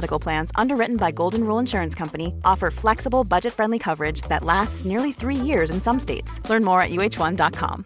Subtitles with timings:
[0.00, 4.84] Medical Plans, underwritten by Golden Rule Insurance Company, offer flexible, budget friendly coverage that lasts
[4.84, 6.40] nearly three years in some states.
[6.48, 7.84] Learn more at uh1.com.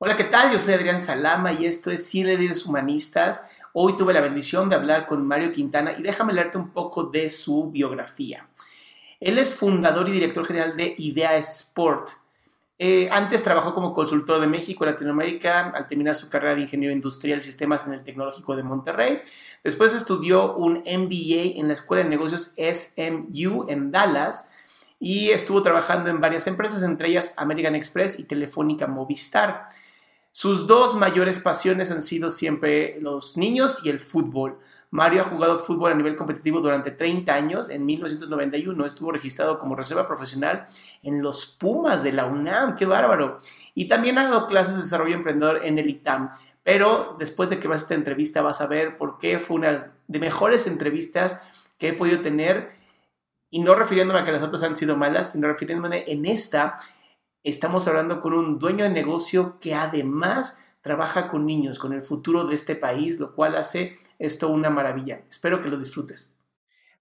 [0.00, 0.52] Hola, ¿qué tal?
[0.52, 3.50] Yo soy Adrián Salama y esto es Cine Líderes Humanistas.
[3.74, 7.28] Hoy tuve la bendición de hablar con Mario Quintana y déjame leerte un poco de
[7.28, 8.48] su biografía.
[9.20, 12.10] Él es fundador y director general de Idea Sport
[12.80, 16.94] eh, antes trabajó como consultor de México y Latinoamérica al terminar su carrera de ingeniero
[16.94, 19.20] industrial y sistemas en el Tecnológico de Monterrey.
[19.64, 24.52] Después estudió un MBA en la Escuela de Negocios SMU en Dallas
[25.00, 29.66] y estuvo trabajando en varias empresas, entre ellas American Express y Telefónica Movistar.
[30.30, 34.60] Sus dos mayores pasiones han sido siempre los niños y el fútbol.
[34.90, 37.68] Mario ha jugado fútbol a nivel competitivo durante 30 años.
[37.68, 40.64] En 1991 estuvo registrado como reserva profesional
[41.02, 42.76] en los Pumas de la UNAM.
[42.76, 43.38] ¡Qué bárbaro!
[43.74, 46.30] Y también ha dado clases de desarrollo emprendedor en el ITAM.
[46.62, 49.92] Pero después de que vas a esta entrevista vas a ver por qué fue una
[50.06, 51.42] de mejores entrevistas
[51.78, 52.72] que he podido tener.
[53.50, 56.76] Y no refiriéndome a que las otras han sido malas, sino refiriéndome en esta.
[57.42, 60.58] Estamos hablando con un dueño de negocio que además
[60.88, 65.22] trabaja con niños, con el futuro de este país, lo cual hace esto una maravilla.
[65.28, 66.40] Espero que lo disfrutes.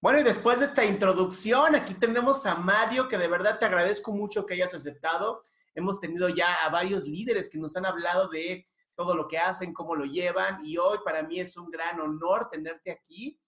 [0.02, 4.12] Bueno, y después de esta introducción, aquí tenemos a Mario, que de verdad te agradezco
[4.12, 5.42] mucho que hayas aceptado.
[5.74, 9.74] Hemos tenido ya a varios líderes que nos han hablado de todo lo que hacen,
[9.74, 13.40] cómo lo llevan, y hoy para mí es un gran honor tenerte aquí.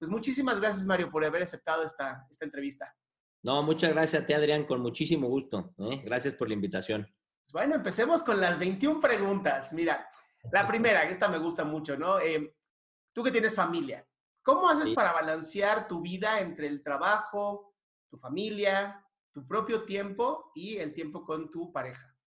[0.00, 2.92] Pues muchísimas gracias, Mario, por haber aceptado esta, esta entrevista.
[3.44, 5.72] No, muchas gracias a ti, Adrián, con muchísimo gusto.
[5.78, 6.02] ¿eh?
[6.04, 7.06] Gracias por la invitación.
[7.54, 9.72] Bueno, empecemos con las 21 preguntas.
[9.74, 10.10] Mira,
[10.50, 12.18] la primera, esta me gusta mucho, ¿no?
[12.18, 12.52] Eh,
[13.12, 14.04] tú que tienes familia,
[14.42, 17.76] ¿cómo haces para balancear tu vida entre el trabajo,
[18.10, 22.18] tu familia, tu propio tiempo y el tiempo con tu pareja?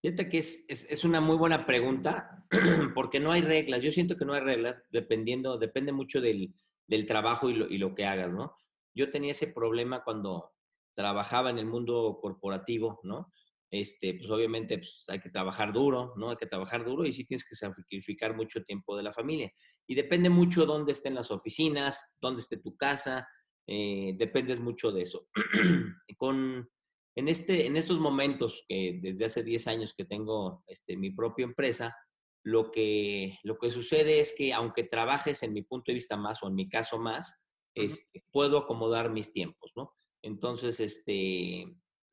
[0.00, 2.46] Fíjate que es, es, una muy buena pregunta
[2.94, 3.82] porque no hay reglas.
[3.82, 6.54] Yo siento que no hay reglas dependiendo, depende mucho del,
[6.86, 8.56] del trabajo y lo, y lo que hagas, ¿no?
[8.94, 10.54] Yo tenía ese problema cuando
[10.94, 13.30] trabajaba en el mundo corporativo, ¿no?
[13.70, 16.30] Este, pues obviamente pues, hay que trabajar duro, ¿no?
[16.30, 19.52] Hay que trabajar duro y sí tienes que sacrificar mucho tiempo de la familia.
[19.86, 23.28] Y depende mucho dónde estén las oficinas, dónde esté tu casa,
[23.66, 25.28] eh, dependes mucho de eso.
[26.18, 26.68] Con,
[27.16, 31.44] en, este, en estos momentos, que desde hace 10 años que tengo este, mi propia
[31.44, 31.96] empresa,
[32.44, 36.42] lo que, lo que sucede es que aunque trabajes en mi punto de vista más
[36.42, 37.44] o en mi caso más,
[37.74, 39.92] este, puedo acomodar mis tiempos, ¿no?
[40.22, 41.66] Entonces, este,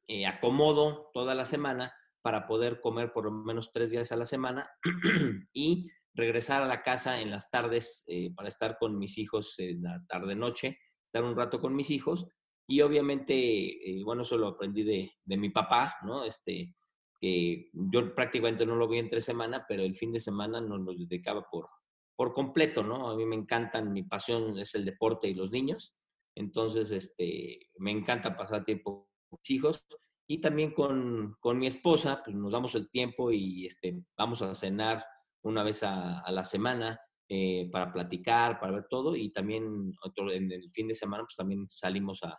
[0.08, 4.26] eh, acomodo toda la semana para poder comer por lo menos tres días a la
[4.26, 4.70] semana
[5.54, 9.84] y regresar a la casa en las tardes eh, para estar con mis hijos en
[9.84, 12.28] la tarde-noche, estar un rato con mis hijos.
[12.68, 16.26] Y obviamente, eh, bueno, eso lo aprendí de, mi papá, ¿no?
[16.26, 16.74] Este,
[17.20, 20.94] que yo prácticamente no lo vi entre semana, pero el fin de semana nos lo
[20.94, 21.70] dedicaba por,
[22.16, 23.10] por completo, ¿no?
[23.10, 25.96] A mí me encantan, mi pasión es el deporte y los niños.
[26.36, 29.07] Entonces, este, me encanta pasar tiempo
[29.48, 29.86] hijos
[30.28, 34.54] y también con, con, mi esposa, pues nos damos el tiempo y este, vamos a
[34.56, 35.06] cenar
[35.44, 37.00] una vez a, la semana
[37.30, 41.36] eh, para platicar, para ver todo y también otro, en el fin de semana pues
[41.36, 42.38] también salimos a,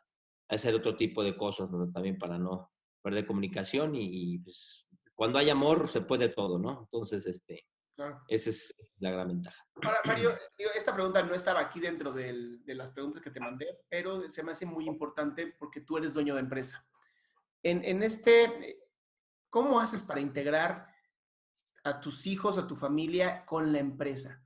[0.50, 2.70] hacer otro tipo de cosas también para no
[3.02, 6.82] perder comunicación y, y, pues cuando hay amor se puede todo, ¿no?
[6.82, 7.66] Entonces, este,
[7.98, 8.22] Claro.
[8.28, 9.66] Esa es la gran ventaja.
[9.82, 10.32] Ahora, Mario,
[10.76, 14.44] esta pregunta no estaba aquí dentro del, de las preguntas que te mandé, pero se
[14.44, 16.86] me hace muy importante porque tú eres dueño de empresa.
[17.60, 18.84] En, en este,
[19.50, 20.86] ¿cómo haces para integrar
[21.82, 24.44] a tus hijos, a tu familia con la empresa?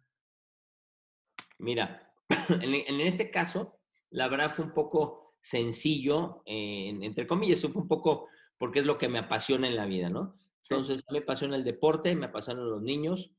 [1.59, 2.11] Mira,
[2.49, 7.89] en, en este caso, la verdad fue un poco sencillo, eh, entre comillas, fue un
[7.89, 10.39] poco porque es lo que me apasiona en la vida, ¿no?
[10.71, 13.31] Entonces, me apasiona el deporte, me apasionan los niños,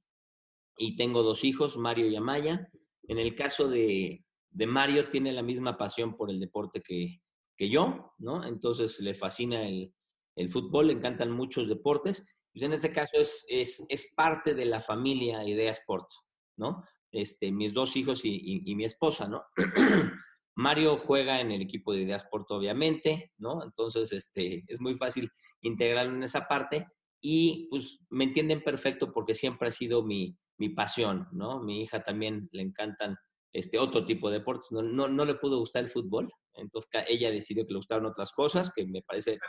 [0.78, 2.70] y tengo dos hijos, Mario y Amaya.
[3.04, 7.22] En el caso de, de Mario, tiene la misma pasión por el deporte que,
[7.58, 8.46] que yo, ¿no?
[8.46, 9.94] Entonces le fascina el,
[10.36, 12.26] el fútbol, le encantan muchos deportes.
[12.54, 16.10] Pues en este caso es, es, es parte de la familia Idea Sport,
[16.58, 16.84] ¿no?
[17.12, 19.44] Este, mis dos hijos y, mi esposa, ¿no?
[20.56, 23.64] Mario juega en el equipo de Idea Sport, obviamente, ¿no?
[23.64, 25.32] Entonces, este, es muy fácil
[25.62, 26.88] integrarlo en esa parte
[27.22, 31.62] y pues me entienden perfecto porque siempre ha sido mi, mi pasión, ¿no?
[31.62, 33.18] Mi hija también le encantan
[33.54, 37.32] este otro tipo de deportes, no, no, no le pudo gustar el fútbol, entonces ella
[37.32, 39.40] decidió que le gustaron otras cosas, que me parece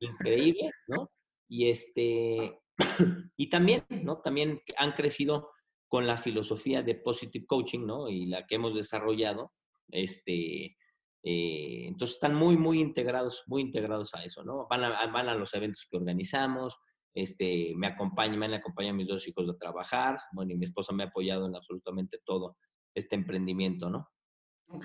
[0.00, 1.10] increíble, ¿no?
[1.48, 2.58] Y este,
[3.36, 4.20] y también, ¿no?
[4.20, 5.50] También han crecido
[5.88, 8.08] con la filosofía de Positive Coaching, ¿no?
[8.08, 9.52] Y la que hemos desarrollado,
[9.88, 10.76] este,
[11.22, 14.66] eh, entonces están muy, muy integrados, muy integrados a eso, ¿no?
[14.68, 16.76] Van a, van a los eventos que organizamos,
[17.14, 20.92] este, me acompañan, me han acompañado mis dos hijos a trabajar, bueno, y mi esposa
[20.92, 22.56] me ha apoyado en absolutamente todo
[22.94, 24.08] este emprendimiento, ¿no?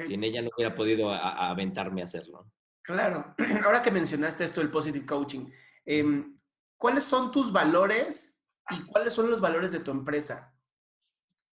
[0.07, 2.51] Sin ella no hubiera podido aventarme a hacerlo.
[2.81, 3.36] Claro.
[3.66, 5.48] Ahora que mencionaste esto del Positive Coaching,
[5.86, 6.39] em,
[6.77, 10.56] ¿cuáles son tus valores y cuáles son los valores de tu empresa?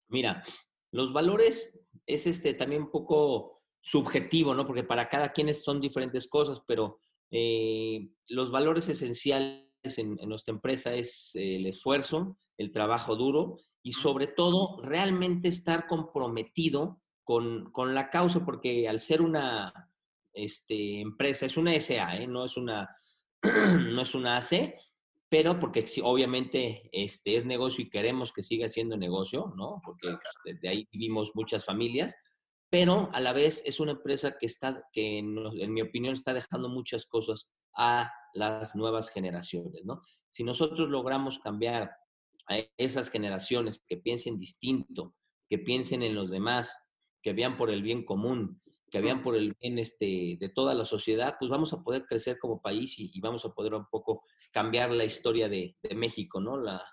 [0.09, 0.43] Mira,
[0.93, 4.67] los valores es este también un poco subjetivo, ¿no?
[4.67, 10.95] Porque para cada quien son diferentes cosas, pero eh, los valores esenciales en, nuestra empresa
[10.95, 18.45] es el esfuerzo, el trabajo duro y sobre todo realmente estar comprometido con, la causa,
[18.45, 19.91] porque al ser una
[20.33, 22.27] este, empresa, es una SA, ¿eh?
[22.27, 22.89] no, es una,
[23.43, 24.75] no es una AC,
[25.29, 29.81] pero porque obviamente este, es negocio y queremos que siga siendo negocio, ¿no?
[29.83, 30.15] Porque
[30.45, 32.15] desde ahí vivimos muchas familias,
[32.69, 36.69] pero a la vez es una empresa que está, que en, mi opinión está dejando
[36.69, 40.03] muchas cosas a las nuevas generaciones, ¿no?
[40.31, 41.91] Si nosotros logramos cambiar
[42.49, 45.15] a esas generaciones que piensen distinto,
[45.49, 46.75] que piensen en los demás,
[47.23, 50.85] que vean por el bien común, que vean por el bien este, de toda la
[50.85, 54.91] sociedad, pues vamos a poder crecer como país y, vamos a poder un poco cambiar
[54.91, 56.59] la historia de, México, ¿no?
[56.59, 56.85] La,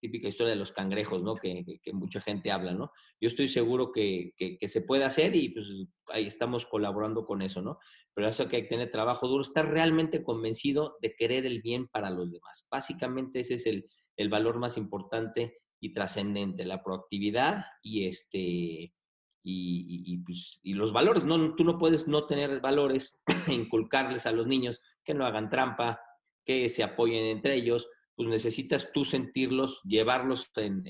[0.00, 1.36] típica historia de los cangrejos, ¿no?
[1.36, 2.92] Que, mucha gente habla, ¿no?
[3.20, 4.34] Yo estoy seguro que,
[4.66, 5.68] se puede hacer y pues
[6.08, 7.78] ahí estamos colaborando con eso, ¿no?
[8.14, 11.88] Pero eso que hay que tener trabajo duro, estar realmente convencido de querer el bien
[11.88, 12.66] para los demás.
[12.70, 13.86] Básicamente ese es el,
[14.16, 18.92] el valor más importante y trascendente, la proactividad y este
[19.50, 21.24] y, pues, y, los valores.
[21.24, 26.00] No, tú no puedes no tener valores, inculcarles a los niños que no hagan trampa,
[26.44, 27.88] que se apoyen entre ellos,
[28.18, 30.82] pues necesitas tú sentirlos, llevarlos en,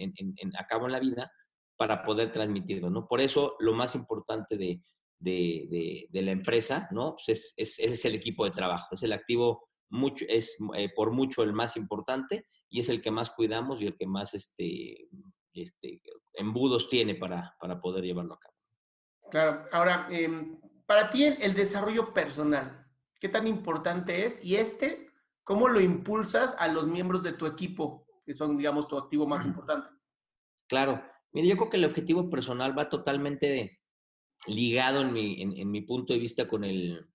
[0.58, 1.30] a cabo en la vida
[1.76, 3.06] para poder transmitirlos, ¿no?
[3.06, 4.80] Por eso lo más importante de,
[5.18, 7.16] de, de, la empresa, ¿no?
[7.16, 11.42] Pues es, es, el equipo de trabajo, es el activo, mucho, es eh, por mucho
[11.42, 15.10] el más importante y es el que más cuidamos y el que más este,
[15.52, 16.00] este,
[16.32, 18.54] embudos tiene para, para poder llevarlo a cabo.
[19.30, 22.86] Claro, ahora, em, para ti el, desarrollo personal,
[23.20, 24.42] ¿qué tan importante es?
[24.42, 25.07] Y este,
[25.48, 29.46] ¿cómo lo impulsas a los miembros de tu equipo, que son, digamos, tu activo más
[29.46, 29.88] importante?
[30.68, 31.02] Claro,
[31.32, 33.80] mire, yo creo que el objetivo personal va totalmente
[34.46, 37.08] ligado en mi, en, mi punto de vista con el,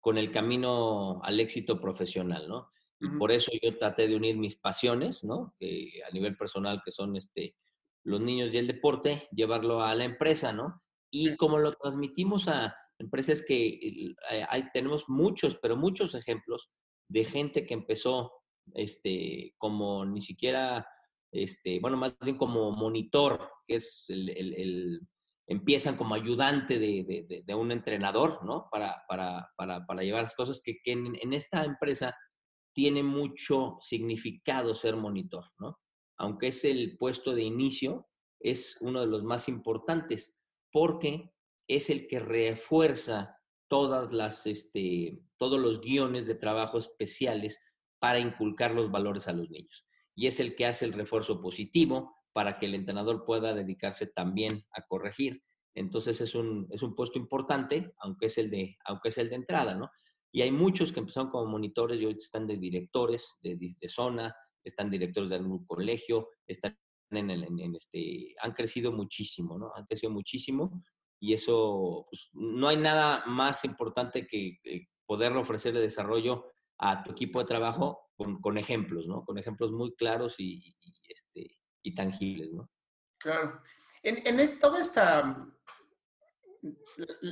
[0.00, 2.70] con el camino al éxito profesional, ¿no?
[3.00, 5.54] Y por eso yo traté de unir mis pasiones, ¿no?
[5.60, 7.54] a nivel personal, que son este,
[8.02, 10.82] los niños y el deporte, llevarlo a la empresa, ¿no?
[11.10, 14.14] Y como lo transmitimos a empresas que
[14.48, 16.70] hay, tenemos muchos, pero muchos ejemplos
[17.08, 18.32] de gente que empezó
[18.74, 20.86] este, como ni siquiera,
[21.32, 25.00] este, bueno, más bien como monitor, que es el,
[25.46, 28.68] empiezan como ayudante de, de, un entrenador, ¿no?
[28.70, 32.14] Para, para, para, para, llevar las cosas que, que en, en, esta empresa
[32.74, 35.78] tiene mucho significado ser monitor, ¿no?
[36.18, 38.08] Aunque es el puesto de inicio,
[38.40, 40.38] es uno de los más importantes
[40.70, 41.32] porque
[41.66, 43.36] es el que refuerza
[43.68, 47.60] todas las, este, todos los guiones de trabajo especiales
[47.98, 49.86] para inculcar los valores a los niños.
[50.14, 54.64] Y es el que hace el refuerzo positivo para que el entrenador pueda dedicarse también
[54.72, 55.42] a corregir.
[55.74, 59.36] Entonces es un, es un puesto importante, aunque es, el de, aunque es el de
[59.36, 59.90] entrada, ¿no?
[60.30, 64.34] Y hay muchos que empezaron como monitores y hoy están de directores de, de zona,
[64.62, 66.76] están directores de algún colegio, están
[67.10, 69.72] en, este, han crecido muchísimo, ¿no?
[69.74, 70.82] Han crecido muchísimo
[71.20, 74.58] y eso, pues, no hay nada más importante que,
[75.08, 79.24] ofrecer de desarrollo a tu equipo de trabajo con, ejemplos, ¿no?
[79.24, 80.76] Con ejemplos muy claros y,
[81.08, 82.70] este, y tangibles, ¿no?
[83.18, 83.60] Claro.
[84.02, 85.24] En, en toda esta
[86.62, 86.72] mm,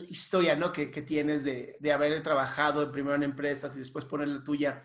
[0.09, 0.73] historia, ¿no?
[0.73, 4.83] Que, que tienes de, de, haber trabajado primero en empresas y después poner la tuya,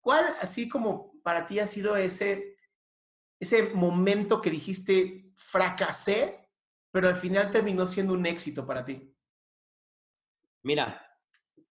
[0.00, 2.52] ¿cuál, así como para ti ha sido ese
[3.42, 6.48] ese momento que dijiste, fracasé,
[6.92, 9.12] pero al final terminó siendo un éxito para ti?
[10.62, 11.04] Mira,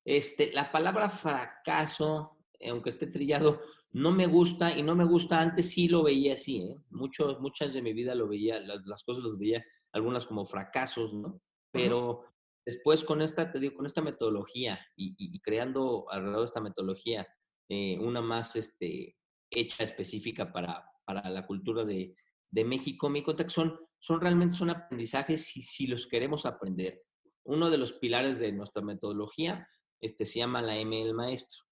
[0.05, 2.37] este, la palabra fracaso
[2.69, 5.39] aunque esté trillado, no me gusta y no me gusta.
[5.39, 6.77] Antes sí lo veía así, ¿eh?
[6.89, 11.41] Mucho, muchas de mi vida lo veía, las, cosas las veía, algunas como fracasos, ¿no?
[11.71, 12.25] Pero
[12.65, 17.27] después con esta, te digo, con esta metodología y, creando alrededor de esta metodología
[17.69, 19.15] eh, una más este,
[19.49, 22.15] hecha específica para, para la cultura de,
[22.49, 27.03] de México, me cuenta que son, son realmente son aprendizajes si, si los queremos aprender.
[27.43, 29.67] Uno de los pilares de nuestra metodología
[30.01, 31.63] este, se llama la M del maestro.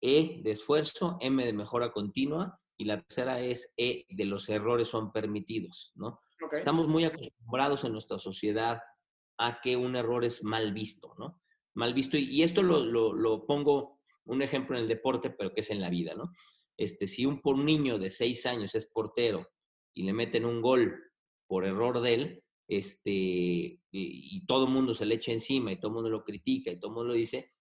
[0.00, 4.88] E de esfuerzo, M de mejora continua y la tercera es E de los errores
[4.88, 6.20] son permitidos, ¿no?
[6.52, 8.80] Estamos muy acostumbrados en nuestra sociedad
[9.38, 11.40] a que un error es mal visto, ¿no?
[11.74, 12.16] Mal visto.
[12.16, 15.90] Y, esto lo, lo, pongo un ejemplo en el deporte, pero que es en la
[15.90, 16.32] vida, ¿no?
[16.76, 19.48] Este, si un, por niño de seis años es portero
[19.94, 20.94] y le meten un gol
[21.46, 25.76] por error de él, este, y, y todo el mundo se le echa encima y
[25.76, 27.52] todo el mundo lo critica y todo el mundo lo dice,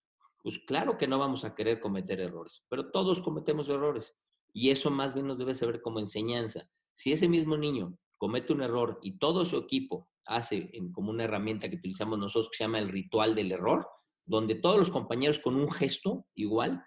[0.43, 4.15] pues claro que no vamos a querer cometer errores, pero todos cometemos errores
[4.53, 6.69] y eso más bien nos debe saber como enseñanza.
[6.93, 11.69] Si ese mismo niño comete un error y todo su equipo hace como una herramienta
[11.69, 13.87] que utilizamos nosotros que se llama el ritual del error,
[14.25, 16.85] donde todos los compañeros con un gesto igual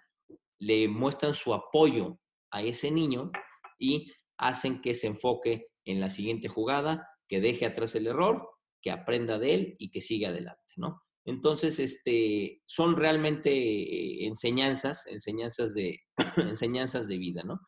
[0.59, 2.19] le muestran su apoyo
[2.51, 3.31] a ese niño
[3.77, 8.49] y hacen que se enfoque en la siguiente jugada, que deje atrás el error,
[8.81, 11.01] que aprenda de él y que siga adelante, ¿no?
[11.27, 15.99] Entonces, este, son realmente enseñanzas, enseñanzas de,
[16.37, 17.59] enseñanzas de vida, ¿no?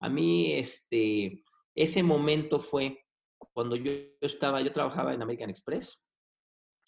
[0.00, 1.44] A mí, este,
[1.74, 3.04] ese momento fue
[3.52, 6.02] cuando yo, estaba, yo trabajaba en American Express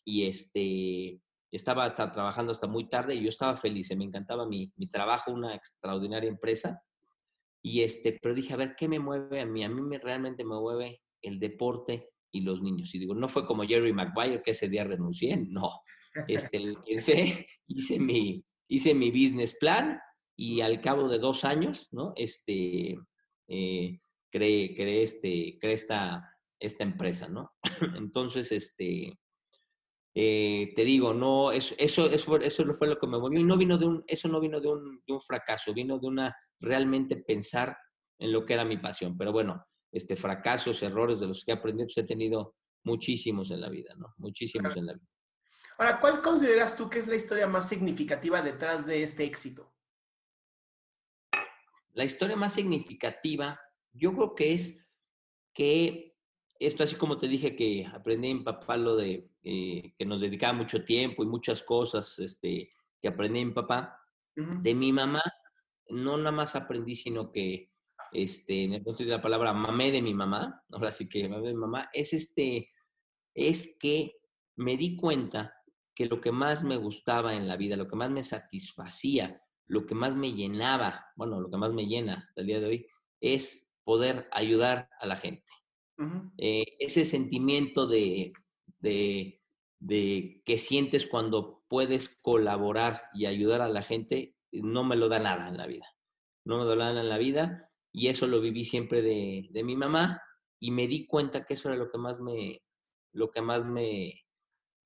[0.02, 1.20] y este,
[1.50, 5.54] estaba trabajando hasta muy tarde y yo estaba feliz, me encantaba mi, mi trabajo, una
[5.54, 6.82] extraordinaria empresa.
[7.62, 9.62] Y este, pero dije, a ver, ¿qué me mueve a mí?
[9.62, 12.94] A mí me, realmente me mueve el deporte y los niños.
[12.94, 15.82] Y digo, no fue como Jerry Maguire que ese día renuncié, no.
[16.26, 20.00] Este, pensé, hice mi, hice mi business plan
[20.36, 22.12] y al cabo de dos años, ¿no?
[22.16, 22.98] Este,
[23.48, 27.52] eh, creé, creé, este, creé esta, esta empresa, ¿no?
[27.96, 29.18] Entonces, este,
[30.14, 33.56] eh, te digo, no, eso, eso, eso, eso fue lo que me movió y no
[33.56, 37.16] vino de un, eso no vino de un, de un fracaso, vino de una realmente
[37.16, 37.76] pensar
[38.18, 39.16] en lo que era mi pasión.
[39.16, 43.60] Pero bueno, este, fracasos, errores de los que he aprendido, pues he tenido muchísimos en
[43.60, 44.14] la vida, ¿no?
[44.16, 45.06] Muchísimos en la vida.
[45.78, 49.72] Ahora, ¿cuál consideras tú que es la historia más significativa detrás de este éxito?
[51.92, 53.60] La historia más significativa,
[53.92, 54.88] yo creo que es
[55.52, 56.16] que
[56.58, 60.52] esto, así como te dije que aprendí en papá lo de eh, que nos dedicaba
[60.52, 63.98] mucho tiempo y muchas cosas este, que aprendí en papá,
[64.34, 65.22] de mi mamá,
[65.90, 67.71] no nada más aprendí, sino que
[68.12, 71.48] este, en el sentido de la palabra mamé de mi mamá, ahora sí que mamé
[71.48, 72.70] de mi mamá, es este,
[73.34, 74.12] es que
[74.56, 75.54] me di cuenta
[75.94, 79.86] que lo que más me gustaba en la vida, lo que más me satisfacía, lo
[79.86, 82.86] que más me llenaba, bueno, lo que más me llena el día de hoy,
[83.20, 85.52] es poder ayudar a la gente.
[86.36, 88.32] Eh, ese sentimiento de,
[88.80, 89.40] de,
[89.78, 95.20] de, que sientes cuando puedes colaborar y ayudar a la gente, no me lo da
[95.20, 95.86] nada en la vida.
[96.44, 99.62] No me lo da nada en la vida y eso lo viví siempre de, de,
[99.62, 100.22] mi mamá
[100.58, 102.62] y me di cuenta que eso era lo que más me,
[103.12, 104.24] lo que más me,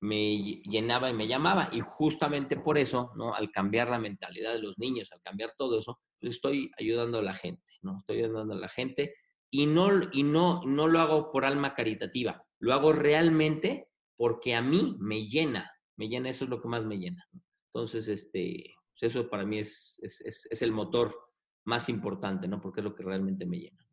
[0.01, 1.69] me llenaba y me llamaba.
[1.71, 3.33] Y justamente por eso, ¿no?
[3.33, 7.33] Al cambiar la mentalidad de los niños, al cambiar todo eso, estoy ayudando a la
[7.33, 7.97] gente, ¿no?
[7.97, 9.15] Estoy ayudando a la gente
[9.49, 13.87] y no, y no, no lo hago por alma caritativa, lo hago realmente
[14.17, 17.25] porque a mí me llena, me llena, eso es lo que más me llena.
[17.71, 21.26] Entonces, este, pues eso para mí es, es, es el motor
[21.67, 22.61] más importante, ¿no?
[22.61, 23.85] Porque es lo que realmente me llena.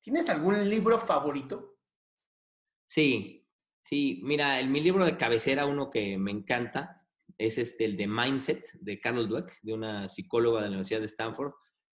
[0.00, 1.76] ¿Tienes algún libro favorito?
[2.86, 3.46] Sí,
[3.82, 4.20] sí.
[4.24, 8.66] Mira, el, mi libro de cabecera, uno que me encanta, es este, el de Mindset,
[8.80, 11.52] de Carol Dweck, de una psicóloga de la Universidad de Stanford.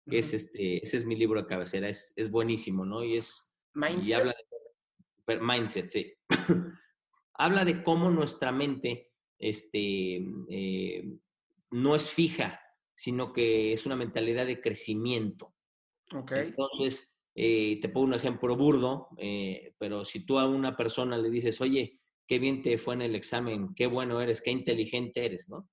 [0.10, 3.04] Que es este, ese es mi libro de cabecera, es, es buenísimo, ¿no?
[3.04, 3.54] Y es...
[3.74, 4.20] Mindset.
[4.20, 4.36] habla
[5.28, 6.14] de, mindset, sí.
[7.34, 11.20] habla de cómo nuestra mente este, eh,
[11.72, 12.62] no es fija,
[12.98, 15.54] sino que es una mentalidad de crecimiento.
[16.12, 16.48] Okay.
[16.48, 21.30] Entonces, eh, te pongo un ejemplo burdo, eh, pero si tú a una persona le
[21.30, 25.48] dices, oye, qué bien te fue en el examen, qué bueno eres, qué inteligente eres,
[25.48, 25.70] ¿no?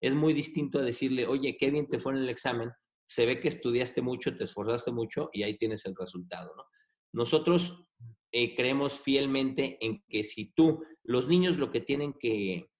[0.00, 2.72] Es muy distinto a decirle, oye, qué bien te fue en el examen,
[3.06, 6.64] se ve que estudiaste mucho, te esforzaste mucho y ahí tienes el resultado, ¿no?
[7.12, 7.86] Nosotros
[8.32, 12.70] eh, creemos fielmente en que si tú, los niños lo que tienen que,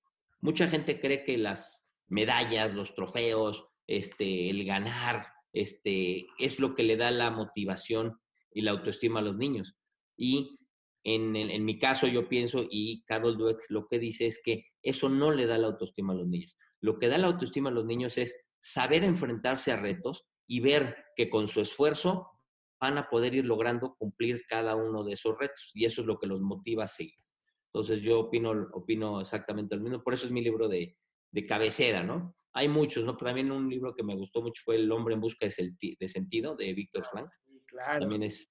[0.40, 6.82] mucha gente cree que las medallas, los trofeos, este, el ganar, este, es lo que
[6.82, 8.18] le da la motivación
[8.52, 9.76] y la autoestima a los niños.
[10.16, 10.58] Y
[11.04, 15.08] en, en, mi caso yo pienso, y Carol Dweck lo que dice es que eso
[15.08, 16.56] no le da la autoestima a los niños.
[16.80, 20.96] Lo que da la autoestima a los niños es saber enfrentarse a retos y ver
[21.16, 22.30] que con su esfuerzo
[22.80, 25.70] van a poder ir logrando cumplir cada uno de esos retos.
[25.74, 27.14] Y eso es lo que los motiva a seguir.
[27.72, 30.02] Entonces yo opino, opino exactamente lo mismo.
[30.02, 30.96] Por eso es mi libro de,
[31.34, 32.36] de cabecera, ¿no?
[32.52, 33.16] Hay muchos, ¿no?
[33.16, 36.54] Pero también un libro que me gustó mucho fue El hombre en busca de, sentido,
[36.54, 37.28] de Víctor ah, Frank.
[37.66, 38.00] claro.
[38.00, 38.48] También es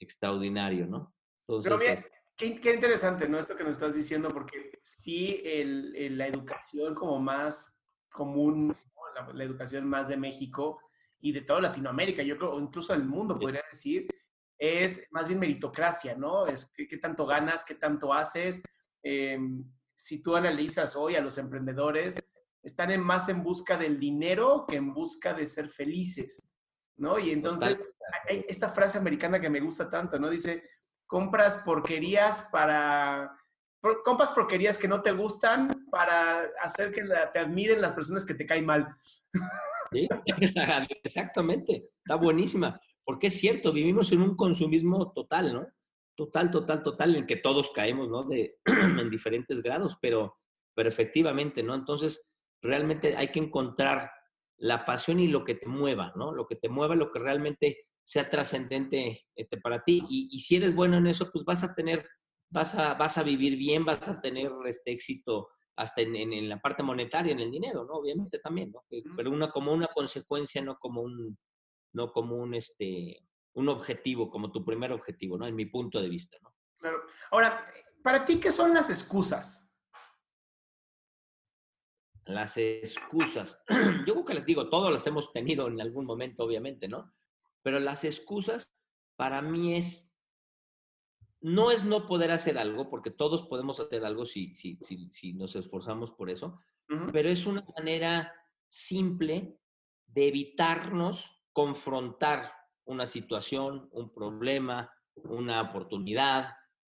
[0.00, 1.14] extraordinario, ¿no?
[1.46, 1.96] Pero bien,
[2.36, 3.38] qué, qué, interesante, ¿no?
[3.38, 7.78] Esto que nos estás diciendo, porque sí, el, la educación como más
[8.10, 8.74] común,
[9.32, 10.80] la, educación más de México
[11.20, 14.08] y de toda Latinoamérica, yo creo, incluso del mundo, podría decir,
[14.58, 16.48] es más bien meritocracia, ¿no?
[16.48, 18.60] Es qué, tanto ganas, qué tanto haces.
[19.04, 19.64] Em,
[19.96, 22.18] si tú analizas hoy a los emprendedores,
[22.62, 26.50] están en más en busca del dinero que en busca de ser felices,
[26.96, 27.18] ¿no?
[27.18, 27.86] Y entonces,
[28.28, 30.30] hay esta frase americana que me gusta tanto, ¿no?
[30.30, 30.62] Dice,
[31.06, 33.36] compras porquerías para...
[34.04, 38.46] compras porquerías que no te gustan para hacer que te admiren las personas que te
[38.46, 38.88] caen mal.
[39.92, 40.08] Sí,
[41.04, 41.90] exactamente.
[41.98, 42.80] Está buenísima.
[43.04, 45.66] Porque es cierto, vivimos en un consumismo total, ¿no?
[46.16, 48.24] Total, total, total, en que todos caemos, ¿no?
[48.24, 50.36] De, en diferentes grados, pero,
[50.74, 51.74] pero efectivamente, ¿no?
[51.74, 54.10] Entonces, realmente hay que encontrar
[54.56, 56.32] la pasión y lo que te mueva, ¿no?
[56.32, 60.04] Lo que te mueva, lo que realmente sea trascendente este, para ti.
[60.08, 62.06] Y, si eres bueno en eso, pues vas a tener,
[62.50, 66.60] vas a, vas a vivir bien, vas a tener este éxito hasta en, en, la
[66.60, 67.94] parte monetaria, en el dinero, ¿no?
[67.94, 68.84] Obviamente también, ¿no?
[69.16, 71.36] Pero una, como una consecuencia, no como un,
[71.92, 73.18] no como un, este,
[73.54, 75.46] un objetivo, como tu primer objetivo, ¿no?
[75.46, 76.54] En mi punto de vista, ¿no?
[76.78, 76.98] Claro.
[77.30, 77.64] Ahora,
[78.02, 79.74] para ti, ¿qué son las excusas?
[82.26, 83.62] Las excusas.
[84.06, 87.14] Yo creo que les digo, todos las hemos tenido en algún momento, obviamente, ¿no?
[87.62, 88.74] Pero las excusas
[89.16, 90.14] para mí es,
[91.40, 95.32] no es no poder hacer algo, porque todos podemos hacer algo si, si, si, si
[95.32, 96.60] nos esforzamos por eso,
[97.12, 98.32] pero es una manera
[98.68, 99.58] simple
[100.06, 102.52] de evitarnos confrontar
[102.84, 106.50] una situación, un problema, una oportunidad,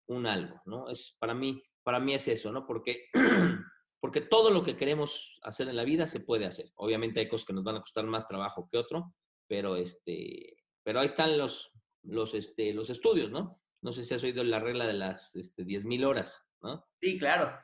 [0.07, 0.89] un algo, ¿no?
[0.89, 2.65] Es, para, mí, para mí es eso, ¿no?
[2.65, 3.07] Porque,
[3.99, 6.71] porque todo lo que queremos hacer en la vida se puede hacer.
[6.75, 9.13] Obviamente hay cosas que nos van a costar más trabajo que otro,
[9.47, 11.71] pero, este, pero ahí están los,
[12.03, 13.61] los, este, los estudios, ¿no?
[13.81, 16.85] No sé si has oído la regla de las este, 10.000 horas, ¿no?
[17.01, 17.57] Sí, claro.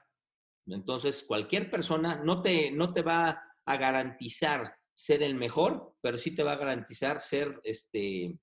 [0.66, 6.34] Entonces, cualquier persona no te, no te va a garantizar ser el mejor, pero sí
[6.34, 8.36] te va a garantizar ser, este,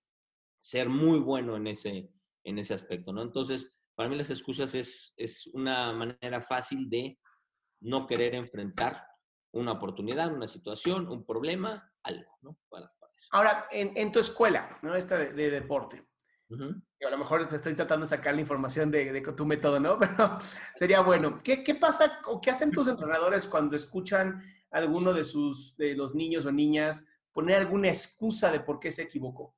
[0.60, 2.08] ser muy bueno en ese,
[2.44, 3.22] en ese aspecto, ¿no?
[3.22, 7.18] Entonces, para mí las excusas es, es una manera fácil de
[7.80, 9.04] no querer enfrentar
[9.50, 12.56] una oportunidad, una situación, un problema, algo, ¿no?
[13.32, 14.94] Ahora, en, tu escuela, ¿no?
[14.94, 16.06] Esta de, deporte.
[16.50, 19.98] A lo mejor te estoy tratando de sacar la información de, de, tu método, ¿no?
[19.98, 20.38] Pero
[20.76, 21.40] sería bueno.
[21.42, 24.40] ¿Qué, ¿Qué, pasa o qué hacen tus entrenadores cuando escuchan
[24.74, 29.02] alguno de, sus, de los niños o niñas poner alguna excusa de por qué se
[29.02, 29.56] equivocó?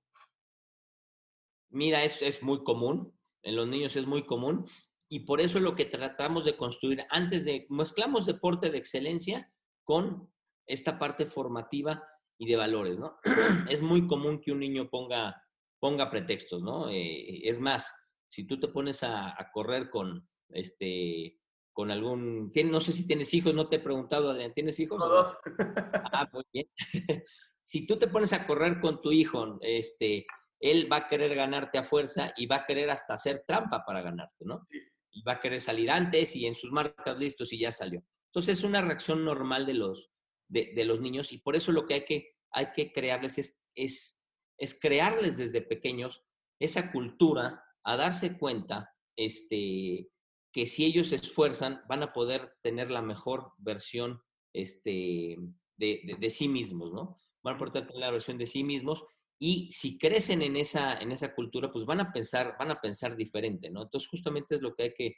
[1.71, 4.65] Mira, es, es muy común, en los niños es muy común,
[5.09, 9.53] y por eso es lo que tratamos de construir antes de, mezclamos deporte de excelencia
[9.85, 10.31] con
[10.67, 12.03] esta parte formativa
[12.39, 13.19] y de valores, ¿no?
[13.71, 15.43] Es muy común que un niño ponga,
[15.81, 16.91] ponga pretextos, ¿no?
[16.91, 17.95] Eh, es más,
[18.29, 21.39] si tú te pones a, a correr con, este,
[21.77, 24.99] con algún, no sé si tienes hijos, no te he preguntado, Adrián, ¿tienes hijos?
[24.99, 25.39] dos.
[26.11, 26.67] Ah, muy bien.
[27.61, 30.27] si tú te pones a correr con tu hijo, este,
[30.59, 34.01] él va a querer ganarte a fuerza y va a querer hasta hacer trampa para
[34.01, 34.67] ganarte, ¿no?
[35.11, 38.03] Y va a querer salir antes y en sus marcas listos y ya salió.
[38.33, 40.11] Entonces es una reacción normal de los,
[40.49, 44.25] de, los niños y por eso lo que hay que, hay que crearles es, es,
[44.57, 46.25] es crearles desde pequeños
[46.59, 50.09] esa cultura a darse cuenta este,
[50.57, 54.23] que si ellos se esfuerzan, van a poder tener la mejor versión
[54.55, 55.37] este,
[55.77, 57.19] de, sí mismos, ¿no?
[57.43, 59.05] Van a poder tener la versión de sí mismos
[59.39, 63.15] y si crecen en esa, en esa cultura, pues van a pensar, van a pensar
[63.17, 63.83] diferente, ¿no?
[63.83, 65.17] Entonces, justamente es lo que hay que,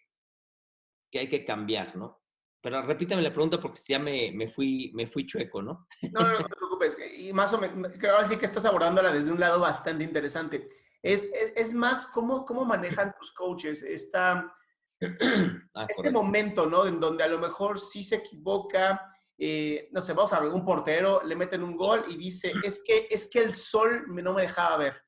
[1.08, 2.20] que, hay que cambiar, ¿no?
[2.60, 5.86] Pero repítame la pregunta porque ya me, me, fui, me fui chueco, ¿no?
[6.10, 6.96] No, no, no te preocupes.
[7.16, 10.66] Y más o menos, creo ahora sí que estás abordándola desde un lado bastante interesante.
[11.00, 14.52] Es, es, más, ¿cómo, ¿cómo manejan tus coaches esta
[15.74, 16.86] Ah, este momento, ¿no?
[16.86, 19.08] En donde a lo mejor sí se equivoca,
[19.38, 22.82] eh, no sé, vamos a ver, un portero, le meten un gol y dice, es
[22.84, 25.02] que, es que el sol no me dejaba ver.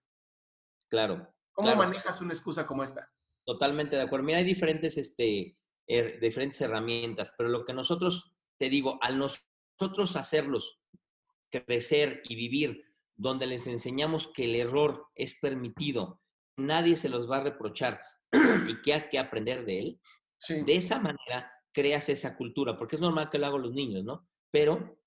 [0.88, 1.28] Claro.
[1.52, 3.12] ¿Cómo manejas una excusa como esta?
[3.44, 4.24] Totalmente de acuerdo.
[4.24, 10.16] Mira, hay diferentes, este, er, diferentes herramientas, pero lo que nosotros, te digo, al nosotros
[10.16, 10.80] hacerlos
[11.50, 12.84] crecer y vivir,
[13.16, 16.22] donde les enseñamos que el error es permitido,
[16.56, 18.00] nadie se los va a reprochar.
[18.68, 20.00] y que hay que aprender de él,
[20.48, 24.28] de esa manera creas esa cultura, porque es normal que lo hagan los niños, ¿no?
[24.50, 24.98] Pero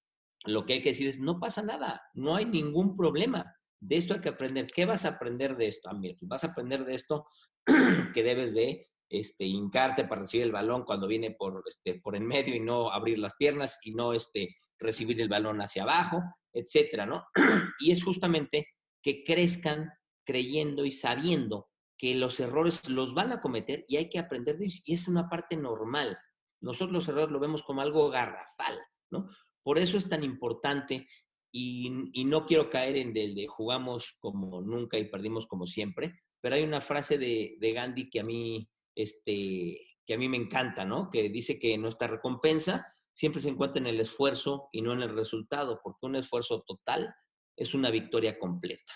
[0.46, 3.56] lo que hay que decir es, no pasa nada, no hay ningún problema.
[3.80, 4.68] De esto hay que aprender.
[4.68, 5.90] ¿Qué vas a aprender de esto?
[5.90, 6.18] Amir?
[6.20, 7.28] Pues vas a aprender de esto
[8.14, 12.26] que debes de este, hincarte para recibir el balón cuando viene por, este, por en
[12.26, 17.06] medio y no abrir las piernas y no este, recibir el balón hacia abajo, etcétera,
[17.06, 17.26] ¿no?
[17.80, 18.68] Y es justamente
[19.02, 19.90] que crezcan
[20.26, 21.70] creyendo y sabiendo
[22.04, 24.82] que los errores los van a cometer y hay que aprender de ellos.
[24.86, 26.18] Y es una parte normal.
[26.60, 28.78] Nosotros los errores lo vemos como algo garrafal,
[29.10, 29.30] ¿no?
[29.64, 31.06] Por eso es tan importante
[31.50, 31.90] y,
[32.26, 36.64] no quiero caer en el de jugamos como nunca y perdimos como siempre, pero hay
[36.64, 41.10] una frase de, de Gandhi que a mí este, que a mí me encanta, ¿no?
[41.10, 45.16] Que dice que nuestra recompensa siempre se encuentra en el esfuerzo y no en el
[45.16, 47.16] resultado, porque un esfuerzo total
[47.56, 48.92] es una victoria completa.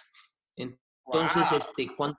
[0.58, 2.17] Entonces, este, cuando,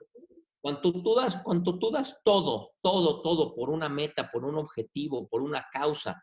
[0.61, 5.27] cuando, tú das, cuando tú das todo, todo, todo por una meta, por un objetivo,
[5.27, 6.21] por una causa,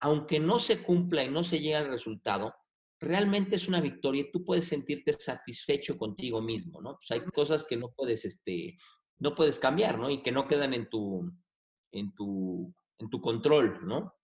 [0.00, 2.54] aunque no se cumpla y no se llegue al resultado,
[3.00, 6.96] realmente es una victoria y tú puedes sentirte satisfecho contigo mismo, ¿no?
[6.96, 8.76] Pues hay cosas que no puedes, este,
[9.18, 10.10] no puedes cambiar, ¿no?
[10.10, 11.30] Y que no quedan en tu,
[11.92, 14.14] en tu, en tu control, ¿no?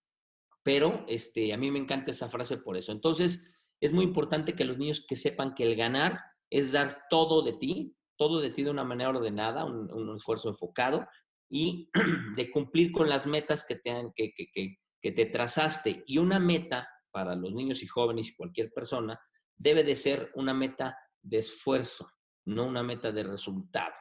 [0.63, 2.91] Pero este, a mí me encanta esa frase por eso.
[2.91, 6.19] Entonces, es muy importante que los niños que sepan que el ganar
[6.49, 11.07] es dar todo de ti, todo de ti de una manera ordenada, un, esfuerzo enfocado
[11.49, 11.89] y
[12.35, 16.03] de cumplir con las metas que te, que, que, que te trazaste.
[16.05, 19.19] Y una meta para los niños y jóvenes y cualquier persona
[19.57, 22.07] debe de ser una meta de esfuerzo,
[22.45, 23.93] no una meta de resultado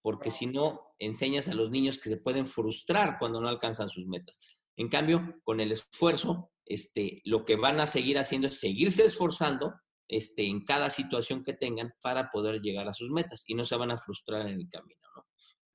[0.00, 4.06] porque si no, enseñas a los niños que se pueden frustrar cuando no alcanzan sus
[4.06, 4.40] metas.
[4.74, 9.74] En cambio, con el esfuerzo, este, lo que van a seguir haciendo es seguirse esforzando
[10.08, 13.76] este, en cada situación que tengan para poder llegar a sus metas y no se
[13.76, 15.26] van a frustrar en el camino, ¿no?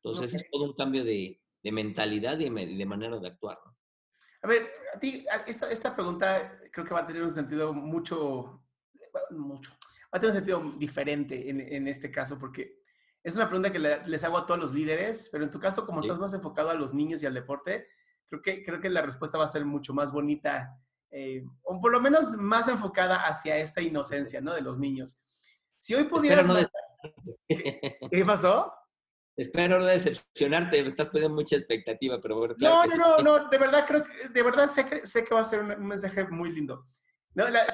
[0.04, 3.78] Entonces es todo un cambio de, mentalidad y de, manera de actuar, ¿no?
[4.41, 8.62] A ver, a ti, esta, esta pregunta creo que va a tener un sentido mucho,
[9.30, 12.84] mucho, va a tener un sentido diferente en, en este caso, porque
[13.24, 16.02] es una pregunta que les hago a todos los líderes, pero en tu caso, como
[16.02, 17.88] estás más enfocado a los niños y al deporte,
[18.28, 20.78] creo que, creo que la respuesta va a ser mucho más bonita,
[21.13, 24.54] eh, o por lo menos más enfocada hacia esta inocencia, ¿no?
[24.54, 25.17] De los niños.
[25.80, 26.45] Si hoy pudieras...
[27.47, 28.73] ¿Qué, pasó?
[29.36, 33.58] Espero no decepcionarte, me estás poniendo mucha expectativa, pero bueno, claro No, no, no, de
[33.58, 36.52] verdad creo que, de verdad sé que, sé que va a ser un, mensaje muy
[36.52, 36.84] lindo.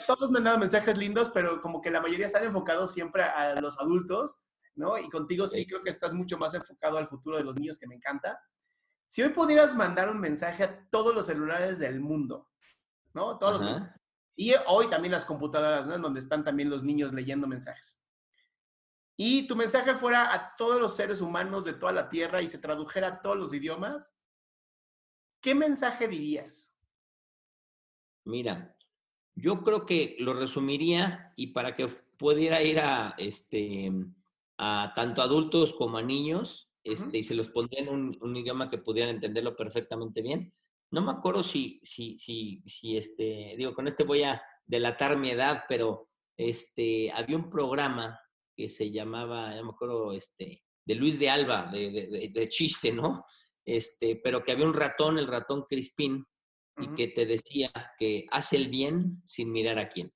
[0.07, 3.59] todos me han dado mensajes lindos, pero como que la mayoría están enfocados siempre a
[3.59, 4.41] los adultos
[4.79, 4.97] ¿no?
[4.97, 7.85] Y contigo sí, creo que estás mucho más enfocado al futuro de los niños, que
[7.85, 8.41] me encanta.
[9.07, 12.47] Si hoy pudieras mandar un mensaje a todos los celulares del mundo,
[13.13, 13.37] ¿no?
[13.37, 13.81] Todos los
[14.35, 15.95] Y hoy también las computadoras, ¿no?
[15.95, 18.01] En donde están también los niños leyendo mensajes.
[19.17, 22.57] Y tu mensaje fuera a todos los seres humanos de toda la Tierra y se
[22.57, 24.15] tradujera a todos los idiomas,
[25.41, 26.79] ¿qué mensaje dirías?
[28.23, 28.77] Mira,
[29.35, 33.91] yo creo que lo resumiría y para que pudiera ir a este
[34.57, 38.77] a tanto adultos como a niños, este, y se los pondría en un, idioma que
[38.77, 40.53] pudieran entenderlo perfectamente bien.
[40.91, 45.29] No me acuerdo si, si, si, si, este, digo, con este voy a delatar mi
[45.29, 48.19] edad, pero este, había un programa
[48.55, 53.25] que se llamaba, no me acuerdo, este, de Luis de Alba, de, de, chiste, ¿no?
[53.63, 56.25] Este, pero que había un ratón, el ratón Crispín,
[56.81, 60.13] y que te decía que hace el bien sin mirar a quién.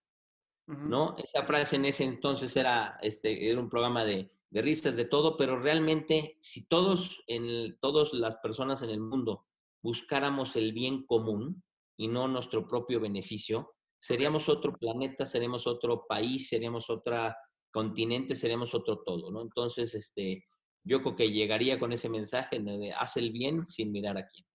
[0.66, 1.16] ¿no?
[1.18, 5.36] Esa frase en ese entonces era, este, era un programa de, de risas, de todo,
[5.36, 9.46] pero realmente si todos, en, todas las personas en el mundo
[9.84, 11.64] buscáramos el bien común
[11.98, 17.34] y no nuestro propio beneficio, seríamos otro planeta, seríamos otro país, seríamos otro
[17.72, 19.42] continente, seríamos otro todo, ¿no?
[19.42, 20.46] Entonces, este,
[20.84, 24.46] yo creo que llegaría con ese mensaje de haz el bien sin mirar a quién.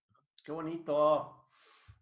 [0.43, 1.45] Qué bonito.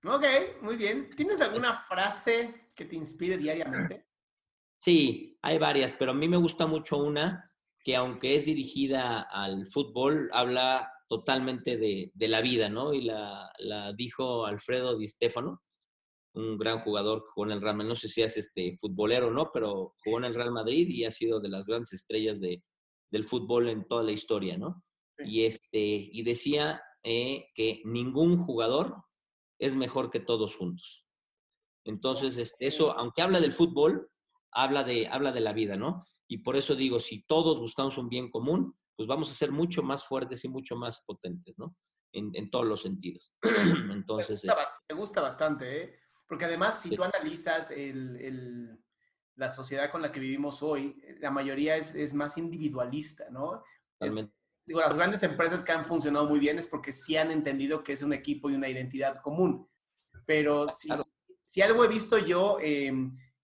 [0.04, 0.26] Ok,
[0.62, 1.10] muy bien.
[1.16, 4.08] ¿Tienes alguna frase que te inspire diariamente?
[4.80, 7.52] Sí, hay varias, pero a mí me gusta mucho una
[7.84, 12.94] que aunque es dirigida al fútbol, habla totalmente de, la vida, ¿no?
[12.94, 13.52] Y la,
[13.96, 15.62] dijo Alfredo Di Stefano,
[16.34, 19.28] un gran jugador que jugó en el Real Madrid, no sé si es este futbolero
[19.28, 22.40] o no, pero jugó en el Real Madrid y ha sido de las grandes estrellas
[22.40, 22.62] de,
[23.12, 24.84] del fútbol en toda la historia, ¿no?
[25.20, 29.04] Y, este, y decía eh, que ningún jugador
[29.60, 31.06] es mejor que todos juntos.
[31.86, 34.10] Entonces, este, eso, aunque habla del fútbol,
[34.52, 36.06] habla de, habla de la vida, ¿no?
[36.28, 39.84] Y por eso digo, si todos buscamos un bien común, pues vamos a ser mucho
[39.84, 41.78] más fuertes y mucho más potentes, ¿no?
[42.12, 43.32] En, todos los sentidos.
[43.92, 44.44] Entonces...
[44.44, 46.00] Me gusta, me gusta bastante, ¿eh?
[46.28, 48.76] Porque además, si tú analizas el,
[49.36, 53.64] la sociedad con la que vivimos hoy, la mayoría es, es más individualista, ¿no?
[54.66, 57.94] digo, las grandes empresas que han funcionado muy bien es porque sí han entendido que
[57.94, 59.70] es un equipo y una identidad común.
[60.26, 60.90] Pero si,
[61.46, 62.92] si algo he visto yo, eh,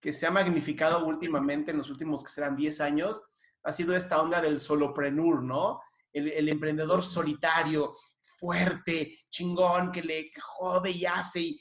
[0.00, 3.22] que se ha magnificado últimamente en los últimos que serán 10 años
[3.64, 5.80] ha sido esta onda del solopreneur, ¿no?
[6.12, 7.92] El, emprendedor solitario,
[8.38, 11.40] fuerte, chingón, que le jode y hace.
[11.40, 11.60] Y,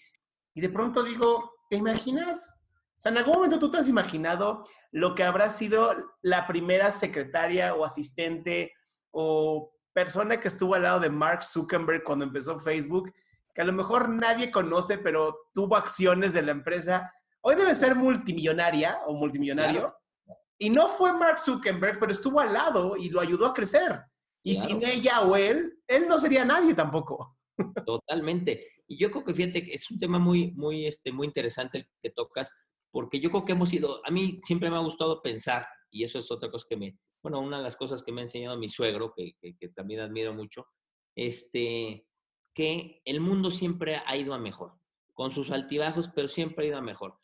[0.53, 2.61] y de pronto digo, ¿te imaginas?
[2.97, 6.91] O sea, en algún momento tú te has imaginado lo que habrá sido la primera
[6.91, 8.73] secretaria o asistente
[9.11, 13.11] o persona que estuvo al lado de Mark Zuckerberg cuando empezó Facebook,
[13.53, 17.11] que a lo mejor nadie conoce, pero tuvo acciones de la empresa.
[17.41, 19.95] Hoy debe ser multimillonaria o multimillonario.
[20.63, 23.99] Y no fue Mark Zuckerberg, pero estuvo al lado y lo ayudó a crecer.
[24.41, 27.37] Y sin ella o él, él no sería nadie tampoco.
[27.85, 28.65] Totalmente.
[28.87, 31.87] Y yo creo que fíjate que es un tema muy, muy, este, muy interesante el
[32.01, 32.49] que tocas,
[32.91, 36.19] porque yo creo que hemos ido, a mí siempre me ha gustado pensar, y eso
[36.19, 38.69] es otra cosa que me, bueno, una de las cosas que me ha enseñado mi
[38.69, 39.35] suegro, que,
[39.75, 40.67] también admiro mucho,
[41.13, 42.07] este,
[42.53, 44.79] que el mundo siempre ha ido a mejor,
[45.11, 47.19] con sus altibajos, pero siempre ha ido a mejor.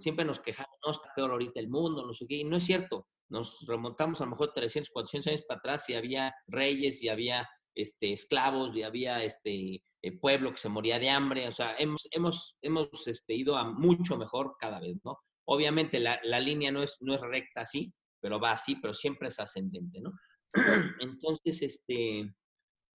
[0.00, 2.64] Siempre nos quejamos, no está peor ahorita el mundo, no sé qué, y no es
[2.64, 3.06] cierto.
[3.28, 7.48] Nos remontamos a lo mejor 300, 400 años para atrás y había reyes y había
[7.74, 11.48] este, esclavos y había este eh, pueblo que se moría de hambre.
[11.48, 15.18] O sea, hemos, hemos, hemos este, ido a mucho mejor cada vez, ¿no?
[15.44, 19.28] Obviamente la, la, línea no es, no es recta así, pero va así, pero siempre
[19.28, 20.12] es ascendente, ¿no?
[21.00, 22.34] Entonces, este,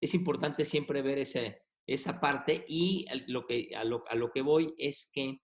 [0.02, 4.42] es importante siempre ver ese, esa parte y lo que, a, lo, a lo que
[4.42, 5.40] voy es que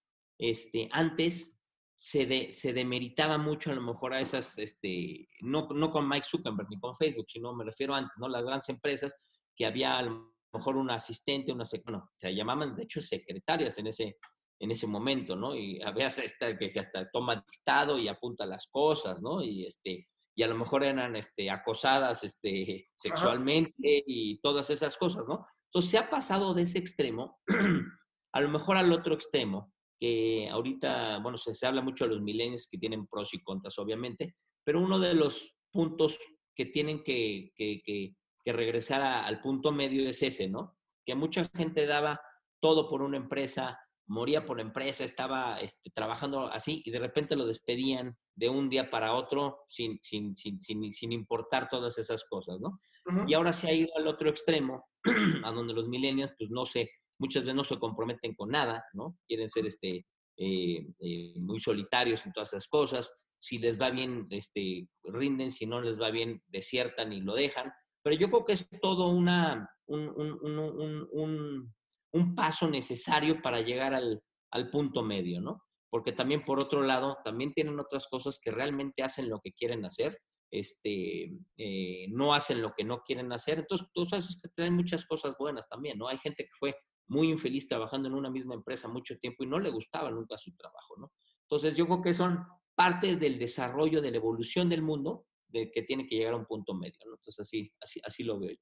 [0.50, 1.58] este, antes
[1.98, 6.28] se, de, se demeritaba mucho a lo mejor a esas, este, no, no con Mike
[6.30, 8.28] Zuckerberg ni con Facebook, sino me refiero antes, ¿no?
[8.28, 9.16] Las grandes empresas
[9.56, 13.88] que había a lo mejor una asistente, una, bueno, se llamaban de hecho secretarias en
[13.88, 14.18] ese,
[14.60, 15.56] en ese momento, ¿no?
[15.56, 19.42] Y había esta que hasta toma dictado y apunta las cosas, ¿no?
[19.42, 25.24] Y este y a lo mejor eran este, acosadas este, sexualmente y todas esas cosas,
[25.28, 25.46] ¿no?
[25.68, 27.40] Entonces se ha pasado de ese extremo
[28.34, 32.22] a lo mejor al otro extremo, que ahorita, bueno, se, se habla mucho de los
[32.22, 36.18] milenios que tienen pros y contras, obviamente, pero uno de los puntos
[36.56, 40.78] que tienen que, que, que, que regresar al punto medio es ese, ¿no?
[41.06, 42.20] Que mucha gente daba
[42.62, 47.36] todo por una empresa, moría por la empresa, estaba este, trabajando así y de repente
[47.36, 52.60] lo despedían de un día para otro sin, sin, sin, sin, importar todas esas cosas,
[52.60, 52.80] ¿no?
[53.28, 54.86] Y ahora se ha ido al otro extremo,
[55.44, 59.18] a donde los millennials, pues no sé, muchas veces no se comprometen con nada, ¿no?
[59.28, 60.06] Quieren ser este,
[60.38, 63.12] eh, eh, muy solitarios en todas esas cosas.
[63.40, 67.72] Si les va bien, este, rinden, si no les va bien, desiertan y lo dejan.
[68.04, 71.74] Pero yo creo que es todo una, un, un, un,
[72.14, 74.22] un paso necesario para llegar al,
[74.52, 75.64] al, punto medio, ¿no?
[75.90, 79.86] Porque también, por otro lado, también tienen otras cosas que realmente hacen lo que quieren
[79.86, 80.20] hacer,
[80.52, 83.60] este, eh, no hacen lo que no quieren hacer.
[83.60, 86.08] Entonces, tú sabes que traen muchas cosas buenas también, ¿no?
[86.08, 86.76] Hay gente que fue
[87.08, 90.56] muy infeliz trabajando en una misma empresa mucho tiempo y no le gustaba nunca su
[90.56, 91.12] trabajo, ¿no?
[91.44, 95.84] Entonces, yo creo que son partes del desarrollo, de la evolución del mundo, de que
[95.84, 97.14] tiene que llegar a un punto medio, ¿no?
[97.16, 97.72] Entonces, así,
[98.04, 98.58] así, lo veo yo.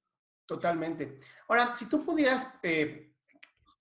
[0.46, 1.20] Totalmente.
[1.48, 3.14] Ahora, si tú pudieras eh,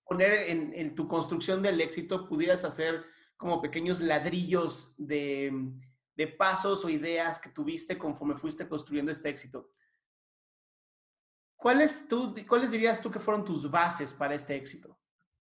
[0.05, 3.03] poner en, tu construcción del éxito, pudieras hacer
[3.35, 5.51] como pequeños ladrillos de,
[6.37, 9.71] pasos o ideas que tuviste conforme fuiste construyendo este éxito.
[11.61, 14.97] ¿Cuáles, tú, ¿Cuáles dirías tú que fueron tus bases para este éxito?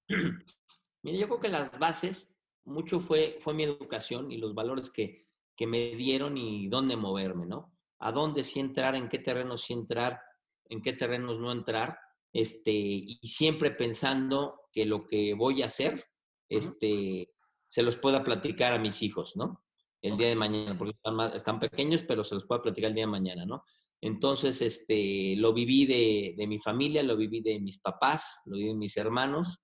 [1.03, 5.27] Mira, yo creo que las bases, mucho fue, fue mi educación y los valores que,
[5.57, 7.73] que me dieron y dónde moverme, ¿no?
[8.01, 10.21] A dónde sí entrar, en qué terrenos sí entrar,
[10.67, 11.99] en qué terrenos no entrar
[12.35, 16.05] este, y siempre pensando que lo que voy a hacer,
[16.51, 17.33] este,
[17.67, 19.65] se los pueda platicar a mis hijos, ¿no?
[20.03, 20.97] El día de mañana, porque
[21.35, 23.65] están, pequeños, pero se los puedo platicar el día de mañana, ¿no?
[24.03, 28.69] Entonces, este, lo viví de, de, mi familia, lo viví de mis papás, lo viví
[28.69, 29.61] de mis hermanos,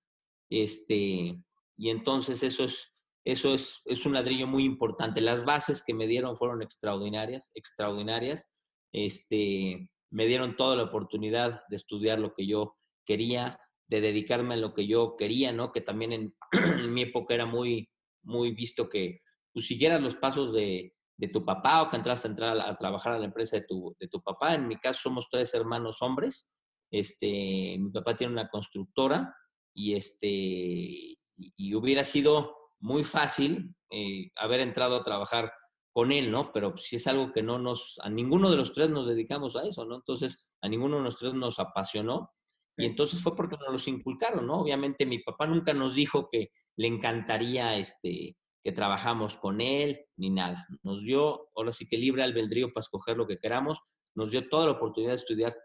[0.49, 1.35] este,
[1.77, 2.93] y entonces eso es,
[3.25, 5.21] eso es, es un ladrillo muy importante.
[5.21, 8.45] Las bases que me dieron fueron extraordinarias, extraordinarias,
[8.93, 14.57] este, me dieron toda la oportunidad de estudiar lo que yo quería, de dedicarme a
[14.57, 15.71] lo que yo quería, ¿no?
[15.71, 16.35] Que también en,
[16.93, 17.89] mi época era muy,
[18.23, 19.21] muy visto que
[19.53, 23.13] pues, siguieras los pasos de, de tu papá o que entras a entrar a, trabajar
[23.13, 24.53] a la empresa de tu, de tu papá.
[24.53, 26.49] En mi caso somos tres hermanos hombres.
[26.91, 29.35] Este, mi papá tiene una constructora
[29.73, 35.51] y, este, y, hubiera sido muy fácil eh, haber entrado a trabajar
[35.91, 36.53] con él, ¿no?
[36.53, 39.63] Pero si es algo que no nos, a ninguno de los tres nos dedicamos a
[39.63, 39.95] eso, ¿no?
[39.95, 42.31] Entonces, a ninguno de los tres nos apasionó
[42.77, 44.61] y entonces fue porque nos los inculcaron, ¿no?
[44.61, 48.37] Obviamente mi papá nunca nos dijo que le encantaría este,
[48.71, 50.67] trabajamos con él, ni nada.
[50.83, 53.79] Nos dio, ahora sí que libre albedrío para escoger lo que queramos,
[54.15, 55.55] nos dio toda la oportunidad de estudiar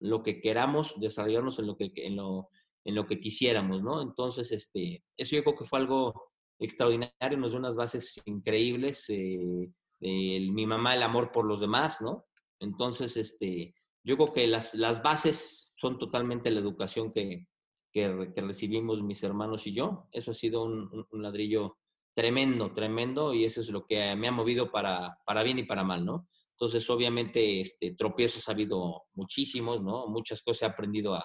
[0.00, 2.48] lo que queramos, desarrollarnos en lo que, en lo,
[2.84, 4.00] en lo que quisiéramos, ¿no?
[4.00, 9.04] Entonces, este, eso yo creo que fue algo extraordinario, nos dio unas bases increíbles.
[9.08, 12.26] Eh, mi mamá, el amor por los demás, ¿no?
[12.60, 17.46] Entonces, este, yo creo que las, las bases son totalmente la educación que,
[17.92, 20.08] que, recibimos mis hermanos y yo.
[20.12, 21.78] Eso ha sido un, ladrillo
[22.18, 25.84] tremendo, tremendo, y eso es lo que me ha movido para, para bien y para
[25.84, 26.28] mal, ¿no?
[26.50, 30.08] Entonces, obviamente, este, tropiezos ha habido muchísimos, ¿no?
[30.08, 31.24] Muchas cosas he aprendido a,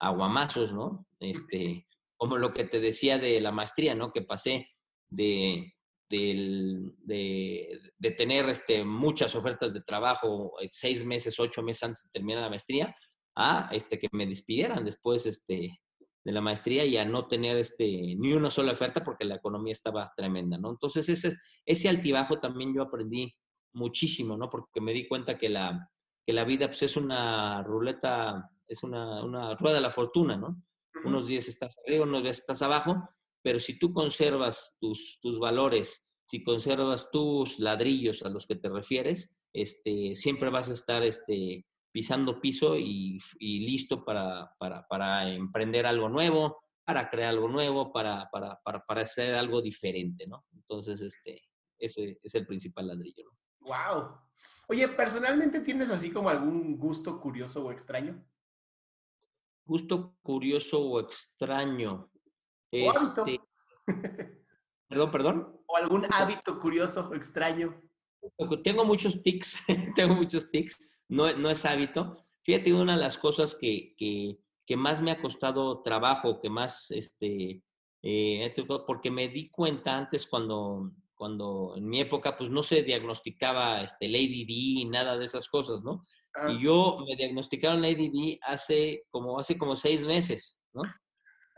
[0.00, 1.06] a guamazos, ¿no?
[1.18, 1.86] Este,
[2.18, 4.12] como lo que te decía de la maestría, ¿no?
[4.12, 4.68] Que pasé
[5.08, 5.72] de,
[6.10, 6.92] de,
[7.96, 12.42] de, tener este, muchas ofertas de trabajo eh, seis meses, ocho meses antes de terminar
[12.42, 12.94] la maestría,
[13.34, 15.80] a este, que me despidieran después este,
[16.24, 19.72] de la maestría y a no tener este, ni una sola oferta porque la economía
[19.72, 20.70] estaba tremenda, ¿no?
[20.70, 23.34] Entonces ese, ese altibajo también yo aprendí
[23.72, 24.50] muchísimo, ¿no?
[24.50, 25.90] Porque me di cuenta que la,
[26.26, 30.62] que la vida pues, es una ruleta, es una, una rueda de la fortuna, ¿no?
[31.04, 33.08] Unos días estás arriba, unos días estás abajo,
[33.42, 38.68] pero si tú conservas tus, tus valores, si conservas tus ladrillos a los que te
[38.68, 45.32] refieres, este, siempre vas a estar este, pisando piso y, y listo para, para, para,
[45.32, 50.44] emprender algo nuevo, para crear algo nuevo, para, para, para, hacer algo diferente, ¿no?
[50.52, 51.42] Entonces, este,
[51.78, 53.38] ese es el principal ladrillo, ¿no?
[53.60, 54.20] ¡Wow!
[54.68, 58.24] Oye, ¿personalmente tienes así como algún gusto curioso o extraño?
[59.64, 62.10] Gusto curioso o extraño.
[62.70, 63.40] Este,
[64.88, 65.62] perdón, perdón.
[65.66, 67.80] O algún hábito curioso o extraño.
[68.62, 69.58] Tengo muchos tics,
[69.94, 72.24] tengo muchos tics, no, no es hábito.
[72.42, 76.90] Fíjate, una de las cosas que, que, que más me ha costado trabajo, que más,
[76.90, 77.62] este,
[78.02, 78.54] eh,
[78.86, 84.08] porque me di cuenta antes cuando, cuando en mi época, pues no se diagnosticaba este,
[84.08, 86.02] Lady D, nada de esas cosas, ¿no?
[86.34, 86.50] Ah.
[86.50, 90.82] Y yo me diagnosticaron Lady D hace como, hace como seis meses, ¿no?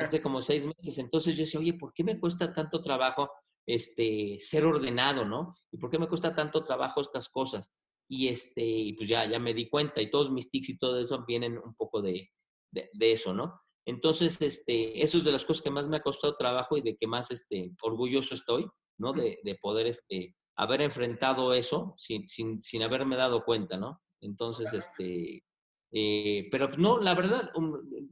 [0.01, 0.99] hace como seis meses.
[0.99, 3.31] Entonces yo decía, oye, ¿por qué me cuesta tanto trabajo
[3.67, 5.55] este, ser ordenado, no?
[5.71, 7.73] ¿Y por qué me cuesta tanto trabajo estas cosas?
[8.11, 11.01] Y, este, y pues ya, ya me di cuenta y todos mis tics y todo
[11.01, 12.29] eso vienen un poco de,
[12.73, 13.61] de, eso, ¿no?
[13.87, 16.97] Entonces, este, eso es de las cosas que más me ha costado trabajo y de
[16.97, 18.67] que más este, orgulloso estoy,
[18.99, 19.13] ¿no?
[19.13, 24.01] De, de poder este, haber enfrentado eso sin, sin, sin haberme dado cuenta, ¿no?
[24.21, 25.45] Entonces, este,
[25.93, 27.51] eh, pero no, la verdad,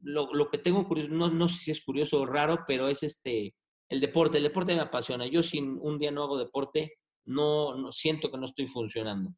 [0.02, 3.02] lo, lo, que tengo curioso, no, no sé si es curioso o raro, pero es
[3.02, 3.54] este,
[3.88, 4.38] el deporte.
[4.38, 5.26] El deporte me apasiona.
[5.26, 6.94] Yo sin un día no hago deporte,
[7.26, 9.34] no, no siento que no estoy funcionando.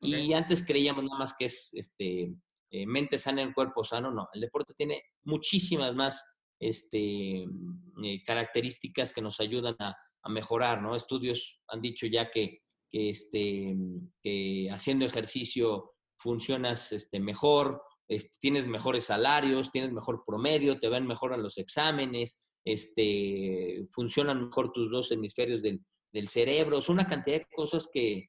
[0.00, 2.32] Y antes creíamos nada más que es este,
[2.70, 4.10] eh, mente sana en cuerpo sano.
[4.10, 6.22] No, el deporte tiene muchísimas más
[6.60, 10.94] este, eh, características que nos ayudan a, a, mejorar, ¿no?
[10.94, 13.76] Estudios han dicho ya que, que, este,
[14.22, 21.06] que haciendo ejercicio funcionas este, mejor, este, tienes mejores salarios, tienes mejor promedio, te ven
[21.06, 25.80] mejor en los exámenes, este, funcionan mejor tus dos hemisferios del,
[26.12, 28.28] del cerebro, es una cantidad de cosas que,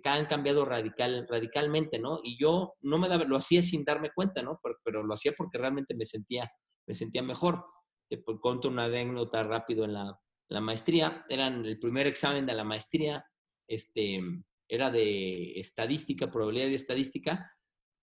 [0.00, 2.20] que han cambiado radical, radicalmente, ¿no?
[2.22, 4.60] Y yo no me daba, lo hacía sin darme cuenta, ¿no?
[4.62, 6.50] Pero, pero, lo hacía porque realmente me sentía,
[6.86, 7.64] me sentía mejor.
[8.08, 11.24] Te conto una anécdota rápido en la, la maestría.
[11.28, 13.24] Era el primer examen de la maestría.
[13.66, 14.20] Este,
[14.68, 17.50] era de estadística, probabilidad de estadística,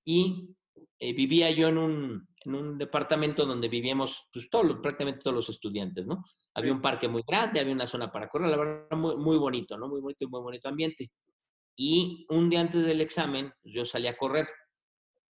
[0.06, 0.56] y
[1.00, 4.48] eh, vivía yo en un, en un, departamento donde vivíamos pues,
[4.82, 6.24] prácticamente todos los estudiantes, ¿no?
[6.54, 9.78] Había un parque muy grande, había una zona para correr, la verdad, muy, muy bonito,
[9.78, 9.88] ¿no?
[9.88, 11.12] Muy bonito y muy bonito ambiente.
[11.76, 14.48] Y un día antes del examen, pues, yo salí a correr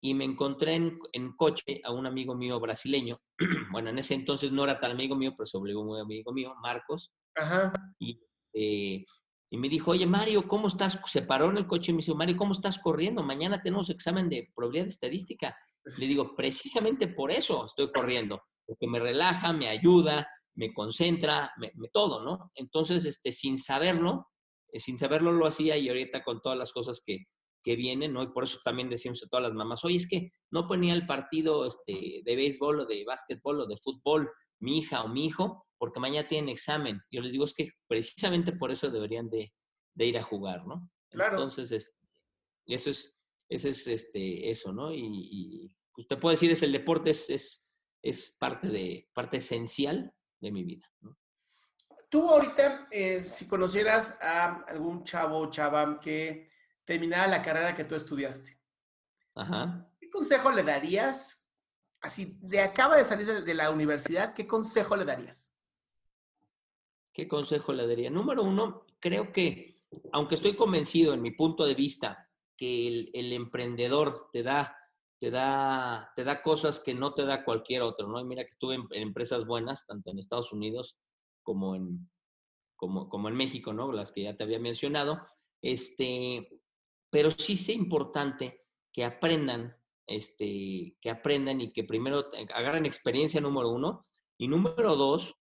[0.01, 3.19] y me encontré en, en coche a un amigo mío brasileño.
[3.71, 6.53] bueno, en ese entonces no era tan amigo mío, pero se obligó muy amigo mío,
[6.61, 7.11] Marcos.
[7.35, 7.73] Ajá.
[7.99, 8.19] Y
[8.53, 9.05] eh,
[9.49, 10.99] y me dijo, oye, Mario, ¿cómo estás?
[11.07, 13.23] Se paró en el coche y me dijo, Mario, ¿cómo estás corriendo?
[13.23, 15.57] Mañana tenemos examen de probabilidad de estadística.
[15.97, 21.71] Le digo, precisamente por eso estoy corriendo, porque me relaja, me ayuda, me concentra, me,
[21.93, 22.51] todo, ¿no?
[22.55, 24.27] Entonces, este, sin saberlo,
[24.73, 27.25] sin saberlo lo hacía y ahorita con todas las cosas que,
[27.63, 28.23] que vienen, ¿no?
[28.23, 31.05] Y por eso también decimos a todas las mamás, oye, es que no ponía el
[31.05, 35.65] partido este, de béisbol o de básquetbol o de fútbol mi hija o mi hijo,
[35.77, 37.01] porque mañana tienen examen.
[37.11, 39.53] Yo les digo, es que precisamente por eso deberían de,
[39.95, 40.89] ir a jugar, ¿no?
[41.09, 41.37] Claro.
[41.37, 41.71] Entonces,
[42.65, 43.17] eso es,
[43.49, 44.93] eso es este, eso, ¿no?
[44.93, 47.69] Y, usted pues, puede decir, es el deporte, es, es,
[48.01, 51.17] es, parte, de, parte esencial de mi vida, ¿no?
[52.09, 56.49] Tú ahorita, eh, si conocieras a algún chavo o chava que
[56.85, 58.57] terminara la carrera que tú estudiaste,
[59.35, 59.89] Ajá.
[59.99, 61.49] ¿qué consejo le darías?
[61.99, 65.53] Así, de acaba de salir de la universidad, ¿qué consejo le darías?
[67.11, 68.09] ¿Qué consejo le daría?
[68.09, 69.81] Número uno, creo que,
[70.13, 74.77] aunque estoy convencido en mi punto de vista que el, emprendedor te da,
[75.19, 78.19] te, da, te da cosas que no te da cualquier otro, ¿no?
[78.19, 80.95] Y mira que estuve en, empresas buenas, tanto en Estados Unidos
[81.47, 82.11] como en,
[82.75, 83.89] como, como en México, ¿no?
[83.93, 85.25] Las que ya te había mencionado.
[85.61, 86.61] Este,
[87.09, 89.73] pero sí es importante que aprendan,
[90.05, 94.05] este, que aprendan y que primero agarren experiencia número uno
[94.37, 95.35] y número dos,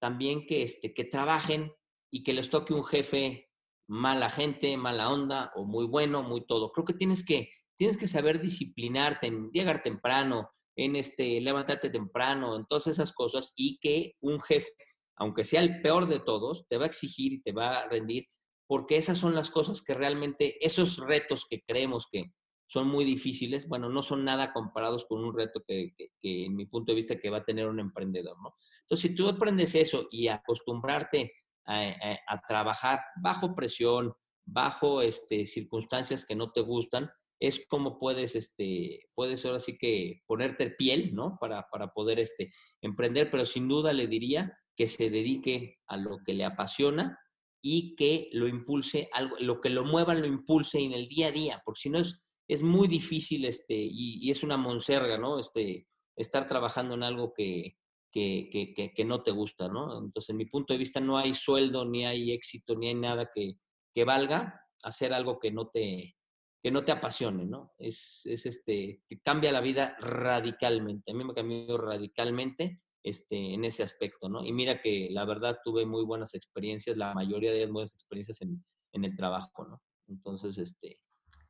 [0.00, 1.72] también que, este, que trabajen
[2.10, 3.48] y que les toque un jefe
[3.86, 6.72] mala gente, mala onda o muy bueno, muy todo.
[6.72, 12.56] Creo que tienes que, tienes que saber disciplinarte, en llegar temprano, en este, levantarte temprano,
[12.56, 14.72] en todas esas cosas y que un jefe,
[15.16, 18.28] aunque sea el peor de todos, te va a exigir y te va a rendir,
[18.66, 22.32] porque esas son las cosas que realmente, esos retos que creemos que
[22.66, 26.64] son muy difíciles, bueno, no son nada comparados con un reto que, que, en mi
[26.64, 28.54] punto de vista que va a tener un emprendedor, ¿no?
[28.82, 31.32] Entonces, si tú aprendes eso y acostumbrarte
[31.66, 39.08] a, trabajar bajo presión, bajo este, circunstancias que no te gustan, es como puedes, este,
[39.14, 41.36] puedes ahora sí que ponerte piel, ¿no?
[41.40, 46.18] Para, para poder este, emprender, pero sin duda le diría que se dedique a lo
[46.24, 47.18] que le apasiona
[47.62, 51.32] y que lo impulse, algo, lo que lo mueva, lo impulse en el día a
[51.32, 55.38] día, porque si no es, es muy difícil, este, y, es una monserga, ¿no?
[55.38, 57.76] Este, estar trabajando en algo que,
[58.10, 60.04] que, que, que, no te gusta, ¿no?
[60.04, 63.30] Entonces, en mi punto de vista, no hay sueldo, ni hay éxito, ni hay nada
[63.32, 63.58] que,
[63.94, 66.16] que valga hacer algo que no te,
[66.62, 67.72] que no te apasione, ¿no?
[67.78, 71.12] Es, es este, que cambia la vida radicalmente.
[71.12, 74.44] A mí me cambió radicalmente este, en ese aspecto, ¿no?
[74.44, 78.40] Y mira que la verdad tuve muy buenas experiencias, la mayoría de ellas buenas experiencias
[78.42, 79.82] en, en el trabajo, ¿no?
[80.08, 81.00] Entonces, este...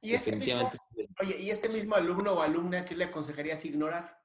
[0.01, 0.69] ¿Y este, mismo,
[1.21, 4.19] oye, ¿y este mismo alumno o alumna qué le aconsejarías ignorar?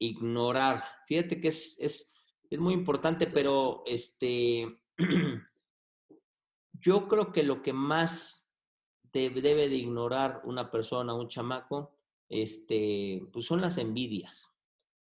[0.00, 0.82] Ignorar.
[1.06, 2.12] Fíjate que es, es,
[2.48, 4.80] es muy importante, pero este...
[6.72, 8.48] yo creo que lo que más
[9.12, 11.96] debe de ignorar una persona, un chamaco,
[12.28, 14.49] este, pues son las envidias.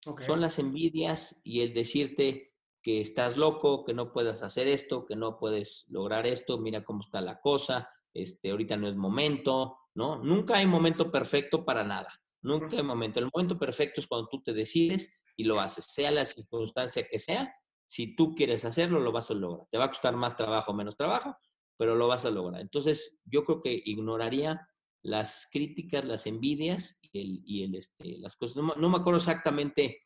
[0.04, 5.16] Son las envidias y el decirte que estás loco, que no puedas hacer esto, que
[5.16, 10.22] no puedes lograr esto, mira cómo está la cosa, este, ahorita no es momento, ¿no?
[10.22, 13.20] Nunca hay momento perfecto para nada, nunca hay momento.
[13.20, 17.20] El momento perfecto es cuando tú te decides y lo haces, sea la circunstancia que
[17.20, 17.54] sea,
[17.88, 19.68] si tú quieres hacerlo, lo vas a lograr.
[19.72, 21.38] Te va a costar más trabajo o menos trabajo,
[21.78, 22.62] pero lo vas a lograr.
[22.62, 24.68] Entonces, yo creo que ignoraría
[25.02, 28.58] las críticas, las envidias el, y el, este, las cosas.
[28.58, 30.02] No, me acuerdo exactamente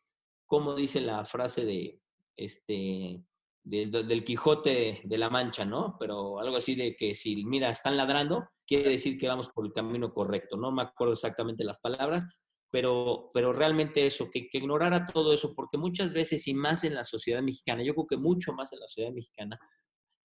[0.46, 2.02] cómo dice la frase de,
[2.36, 3.24] este,
[3.64, 5.98] del Quijote de la Mancha, ¿no?
[6.00, 9.74] Pero algo así de que si, mira, están ladrando, quiere decir que vamos por el
[9.74, 10.58] camino correcto.
[10.58, 12.26] No me acuerdo exactamente las palabras,
[12.72, 16.96] pero, pero realmente eso, que, que ignorara todo eso, porque muchas veces, y más en
[16.96, 19.60] la sociedad mexicana, yo creo que mucho más en la sociedad mexicana,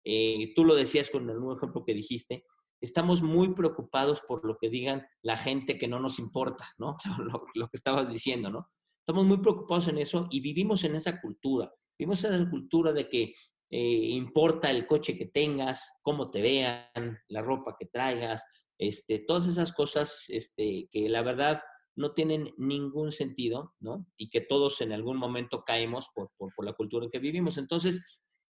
[0.04, 2.46] eh, tú lo decías con el nuevo ejemplo que dijiste,
[2.82, 6.98] estamos muy preocupados por lo que digan la gente que no nos importa, ¿no?
[7.56, 8.68] Lo, que estabas diciendo, ¿no?
[9.00, 11.72] Estamos muy preocupados en eso y vivimos en esa cultura.
[11.98, 13.34] Vivimos en la cultura de que
[13.70, 18.44] eh, importa el coche que tengas, cómo te vean, la ropa que traigas,
[18.78, 21.62] este, todas esas cosas este, que la verdad
[21.96, 24.08] no tienen ningún sentido, ¿no?
[24.18, 27.58] Y que todos en algún momento caemos por, por, por la cultura en que vivimos.
[27.58, 28.04] Entonces,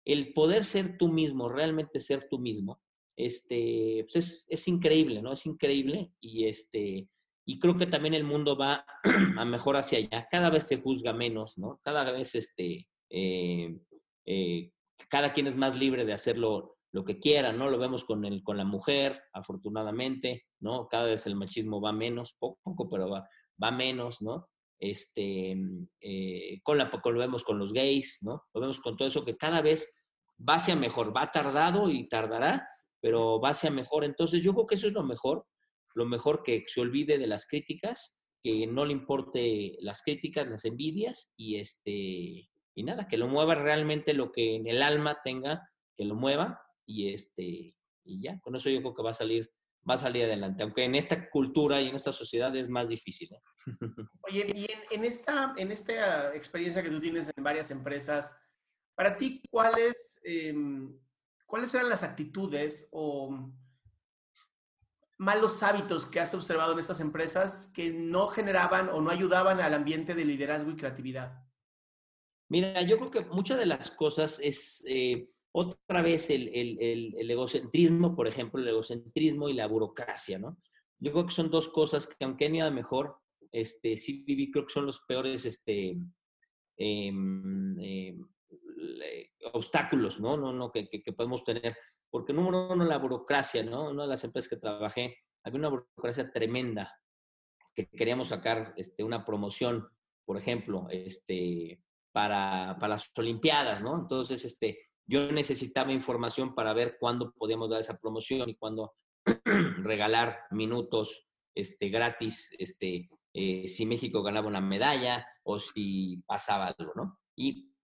[0.06, 2.82] el poder ser tú mismo, realmente ser tú mismo,
[3.16, 5.34] este, pues es, increíble, ¿no?
[5.34, 7.08] Es increíble y, este,
[7.46, 8.86] y creo que también el mundo va
[9.38, 10.28] a mejor hacia allá.
[10.30, 11.80] Cada vez se juzga menos, ¿no?
[11.84, 13.78] Cada vez, este, eh,
[14.26, 14.72] eh,
[15.10, 17.70] cada quien es más libre de hacerlo lo que quiera, ¿no?
[17.70, 20.88] Lo vemos con, el, con la mujer, afortunadamente, ¿no?
[20.88, 23.28] Cada vez el machismo va menos, poco, poco pero va,
[23.62, 24.48] va menos, ¿no?
[24.80, 25.58] Este,
[26.02, 28.44] eh, con la, lo vemos con los gays, ¿no?
[28.54, 29.94] Lo vemos con todo eso que cada vez
[30.38, 32.68] va hacia mejor, va tardado y tardará,
[33.06, 34.04] pero va hacia mejor.
[34.04, 35.46] Entonces yo creo que eso es lo mejor,
[35.94, 40.66] lo mejor que se olvide de las críticas, que no le importe las críticas, las
[40.66, 45.70] envidias y este y nada, que lo mueva realmente lo que en el alma tenga,
[45.96, 49.52] que lo mueva y este y ya, con eso yo creo que va a salir
[49.88, 53.30] va a salir adelante, aunque en esta cultura y en esta sociedad es más difícil.
[53.32, 53.42] ¿eh?
[54.22, 58.36] Oye, y en, esta, en esta experiencia que tú tienes en varias empresas,
[58.96, 60.98] para ti, ¿cuáles, em,
[61.46, 63.52] ¿cuáles eran las actitudes o
[65.18, 69.74] malos hábitos que has observado en estas empresas que no generaban o no ayudaban al
[69.74, 71.46] ambiente de liderazgo y creatividad?
[72.50, 76.50] Mira, yo creo que muchas de las cosas es eh, otra vez el,
[77.30, 80.58] egocentrismo, por ejemplo, el egocentrismo y la burocracia, ¿no?
[81.00, 83.18] Yo creo que son dos cosas que aunque ni nada mejor,
[83.52, 85.98] este, sí viví, creo que son los peores este,
[86.78, 88.28] em, em,
[89.54, 90.38] obstáculos, ¿no?
[90.38, 91.78] No, no, que, podemos tener.
[92.10, 93.90] Porque número uno, la burocracia, ¿no?
[93.90, 97.00] Una de las empresas que trabajé, había una burocracia tremenda,
[97.76, 99.88] que queríamos sacar este, una promoción,
[100.26, 104.00] por ejemplo, este, para, para las Olimpiadas, ¿no?
[104.00, 108.94] Entonces, este, yo necesitaba información para ver cuándo podíamos dar esa promoción y cuándo
[109.84, 116.94] regalar minutos este, gratis este, eh, si México ganaba una medalla o si pasaba algo,
[116.96, 117.20] ¿no?
[117.36, 117.75] Y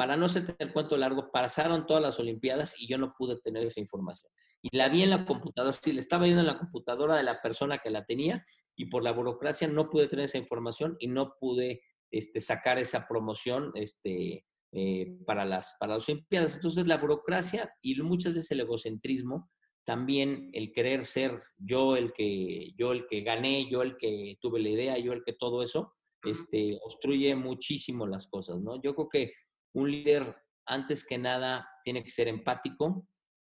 [0.00, 3.66] para no ser el cuento largo, pasaron todas las Olimpiadas y yo no pude tener
[3.66, 4.32] esa información.
[4.62, 7.42] Y la vi en la computadora, sí, le estaba viendo en la computadora de la
[7.42, 8.42] persona que la tenía
[8.74, 13.06] y por la burocracia no pude tener esa información y no pude este, sacar esa
[13.06, 16.54] promoción este, eh, para, las, para las Olimpiadas.
[16.54, 19.50] Entonces la burocracia y muchas veces el egocentrismo,
[19.84, 24.60] también el querer ser yo el que, yo el que gané, yo el que tuve
[24.60, 25.92] la idea, yo el que todo eso,
[26.22, 28.80] este, obstruye muchísimo las cosas, ¿no?
[28.82, 29.32] Yo creo que
[29.72, 33.06] un líder, antes que nada, tiene que ser empático,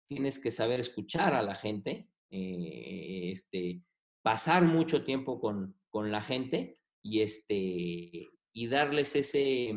[0.08, 3.82] tienes que saber escuchar a la gente, eh, este,
[4.22, 9.74] pasar mucho tiempo con, con, la gente y, este, y darles ese,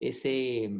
[0.00, 0.70] ese,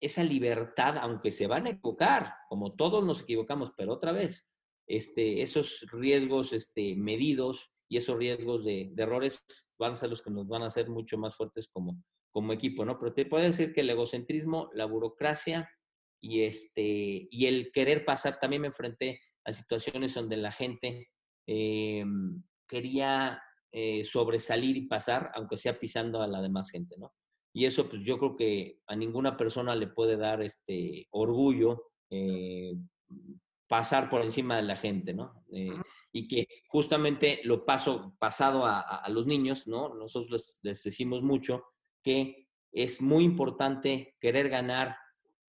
[0.00, 4.48] esa libertad, aunque se van a equivocar, como todos nos equivocamos, pero otra vez,
[4.86, 9.44] este, esos riesgos este, medidos y esos riesgos de, de, errores
[9.78, 12.84] van a ser los que nos van a hacer mucho más fuertes como, como equipo,
[12.84, 12.98] ¿no?
[12.98, 15.70] Pero te puedo decir que el egocentrismo, la burocracia
[16.20, 21.10] y, este, y el querer pasar, también me enfrenté a situaciones donde la gente
[21.46, 22.04] eh,
[22.66, 27.12] quería eh, sobresalir y pasar, aunque sea pisando a la demás gente, ¿no?
[27.52, 32.74] Y eso, pues yo creo que a ninguna persona le puede dar este orgullo eh,
[33.66, 35.44] pasar por encima de la gente, ¿no?
[36.12, 39.94] y que justamente lo paso pasado a, los niños, ¿no?
[39.94, 41.64] Nosotros les decimos mucho
[42.02, 44.96] que es muy importante querer ganar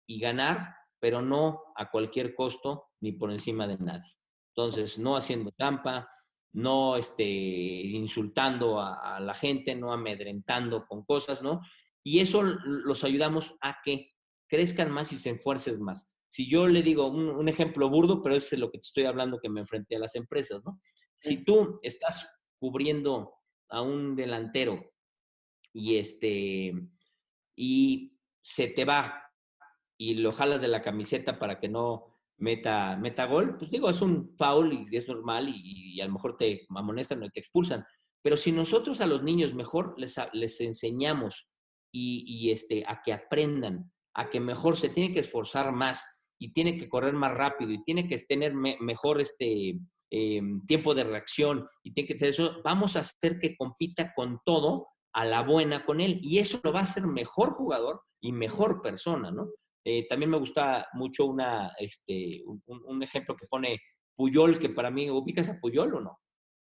[0.08, 4.16] y ganar, pero no a cualquier costo ni por encima de nadie.
[4.56, 6.10] Entonces, no haciendo trampa,
[6.54, 11.62] no este, insultando a, la gente, no amedrentando con cosas, ¿no?
[12.04, 14.12] Y eso los ayudamos a que
[14.48, 16.12] crezcan más y se esfuercen más.
[16.28, 19.40] Si yo le digo un, un, ejemplo burdo, pero es lo que te estoy hablando
[19.40, 20.80] que me enfrenté a las empresas, ¿no?
[21.20, 22.28] Si tú estás
[22.60, 23.34] cubriendo
[23.70, 24.93] a un delantero
[25.74, 26.74] y este
[27.56, 29.24] y se te va
[29.98, 34.02] y lo jalas de la camiseta para que no meta, meta gol, pues digo, es
[34.02, 37.86] un foul y es normal y, a lo mejor te amonestan o te expulsan.
[38.22, 41.48] Pero si nosotros a los niños mejor les, les enseñamos
[41.92, 46.06] y, y, este, a que aprendan, a que mejor se tiene que esforzar más
[46.40, 51.04] y tiene que correr más rápido y tiene que tener mejor este, em, tiempo de
[51.04, 55.44] reacción y tiene que tener eso, vamos a hacer que compita con todo a la
[55.44, 59.50] buena con él y eso lo va a hacer mejor jugador y mejor persona, ¿no?
[59.86, 63.82] Eh, también me gusta mucho una, este, un, ejemplo que pone
[64.16, 66.20] Puyol, que para mí, ¿ubicas a Puyol o no?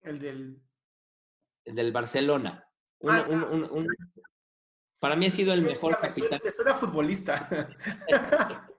[0.01, 0.63] El del...
[1.65, 2.67] El del Barcelona.
[3.07, 3.27] Ah,
[4.99, 6.41] para mí ha sido el mejor capitán.
[6.55, 7.69] Suena, futbolista.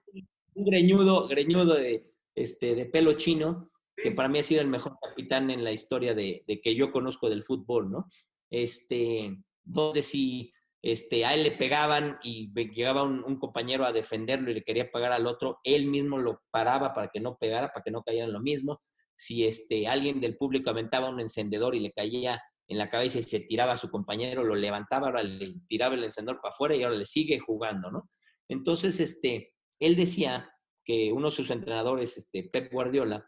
[0.54, 4.98] un greñudo, greñudo de, este, de pelo chino, que para mí ha sido el mejor
[5.00, 8.08] capitán en la historia de, de que yo conozco del fútbol, ¿no?
[8.50, 10.52] Este, donde si
[10.82, 15.12] este, a él le pegaban y llegaba un, compañero a defenderlo y le quería pagar
[15.12, 18.32] al otro, él mismo lo paraba para que no pegara, para que no cayera en
[18.32, 18.82] lo mismo.
[19.16, 23.22] Si este, alguien del público aventaba un encendedor y le caía en la cabeza y
[23.22, 26.82] se tiraba a su compañero, lo levantaba, ahora le tiraba el encendedor para afuera y
[26.82, 28.10] ahora le sigue jugando, ¿no?
[28.48, 30.50] Entonces, este, él decía
[30.84, 33.26] que uno de sus entrenadores, este, Pep Guardiola,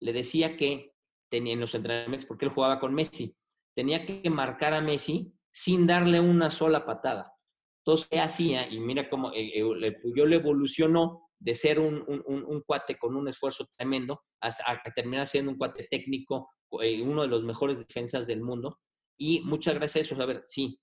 [0.00, 0.92] le decía que
[1.30, 3.36] tenía en los entrenamientos, porque él jugaba con Messi,
[3.76, 7.32] tenía que marcar a Messi sin darle una sola patada.
[7.80, 8.70] Entonces, ¿qué hacía?
[8.70, 13.66] Y mira cómo eh, eh, le evolucionó de ser un, un, cuate con un esfuerzo
[13.74, 14.50] tremendo a,
[14.94, 16.50] terminar siendo un cuate técnico,
[16.82, 18.80] eh, uno de los mejores defensas del mundo.
[19.18, 20.22] Y muchas gracias a eso.
[20.22, 20.78] A ver, sí,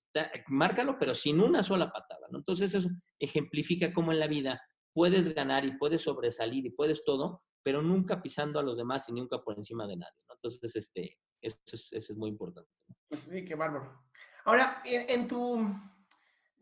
[0.48, 2.26] márcalo, pero sin una sola patada.
[2.32, 2.38] ¿no?
[2.38, 2.88] Entonces, eso
[3.20, 4.60] ejemplifica cómo en la vida
[4.92, 9.12] puedes ganar y puedes sobresalir y puedes todo, pero nunca pisando a los demás y
[9.12, 10.18] nunca por encima de nadie.
[10.28, 10.34] ¿no?
[10.34, 12.70] Entonces, este, eso es, eso es muy importante.
[13.12, 14.03] Sí, qué bárbaro.
[14.44, 15.68] Ahora, en, tu,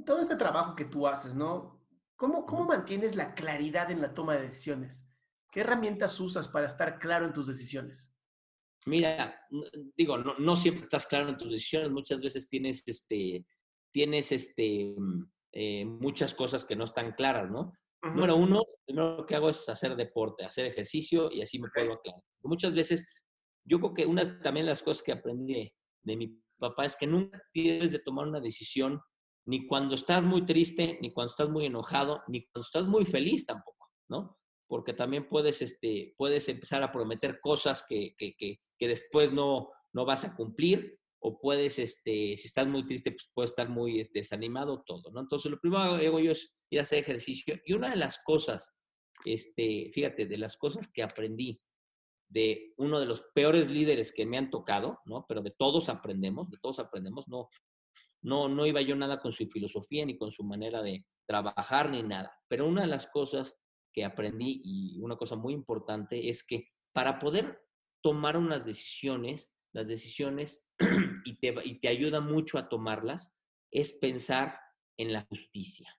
[0.04, 1.80] todo este trabajo que tú haces, ¿no?
[2.16, 5.08] ¿Cómo, ¿Cómo mantienes la claridad en la toma de decisiones?
[5.50, 8.14] ¿Qué herramientas usas para estar claro en tus decisiones?
[8.86, 9.40] Mira,
[9.96, 13.46] digo, no, no, siempre estás claro en tus decisiones, muchas veces tienes, este,
[13.92, 14.94] tienes este,
[15.52, 17.72] eh, muchas cosas que no están claras, ¿no?
[18.02, 21.92] Número uno, lo primero que hago es hacer deporte, hacer ejercicio y así me puedo
[21.92, 22.20] aclarar.
[22.42, 23.08] Muchas veces,
[23.64, 25.72] yo creo que una también las cosas que aprendí
[26.02, 29.00] de mi papá, es que nunca tienes de tomar una decisión
[29.46, 33.44] ni cuando estás muy triste, ni cuando estás muy enojado, ni cuando estás muy feliz
[33.44, 34.38] tampoco, ¿no?
[34.68, 39.68] Porque también puedes, este, puedes empezar a prometer cosas que, que, que, que después no,
[39.92, 44.00] no vas a cumplir, o puedes, este, si estás muy triste, pues puedes estar muy
[44.00, 45.20] este, desanimado, todo, ¿no?
[45.20, 47.60] Entonces, lo primero que hago yo es ir a hacer ejercicio.
[47.64, 48.76] Y una de las cosas
[49.24, 51.60] este, fíjate, de las cosas que aprendí
[52.32, 55.26] de uno de los peores líderes que me han tocado, ¿no?
[55.28, 57.48] Pero de todos aprendemos, de todos aprendemos, no,
[58.22, 62.02] no, no iba yo nada con su filosofía ni con su manera de trabajar ni
[62.02, 62.32] nada.
[62.48, 63.58] Pero una de las cosas
[63.92, 67.60] que aprendí y una cosa muy importante es que para poder
[68.02, 70.72] tomar unas decisiones, las decisiones,
[71.24, 73.36] y te, y te ayuda mucho a tomarlas,
[73.70, 74.58] es pensar
[74.96, 75.94] en la justicia.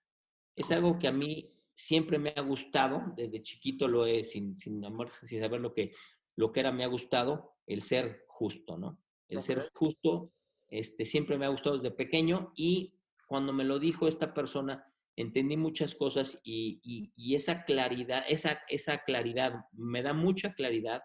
[0.56, 4.84] Es algo que a mí siempre me ha gustado, desde chiquito lo he, sin, sin,
[4.84, 5.90] amor, sin saber lo que,
[6.36, 8.98] lo que era, me ha gustado el ser justo, ¿no?
[9.28, 10.32] El ser justo,
[10.68, 15.56] este, siempre me ha gustado desde pequeño y cuando me lo dijo esta persona, entendí
[15.56, 21.02] muchas cosas y, y, y esa claridad, esa, esa claridad, me da mucha claridad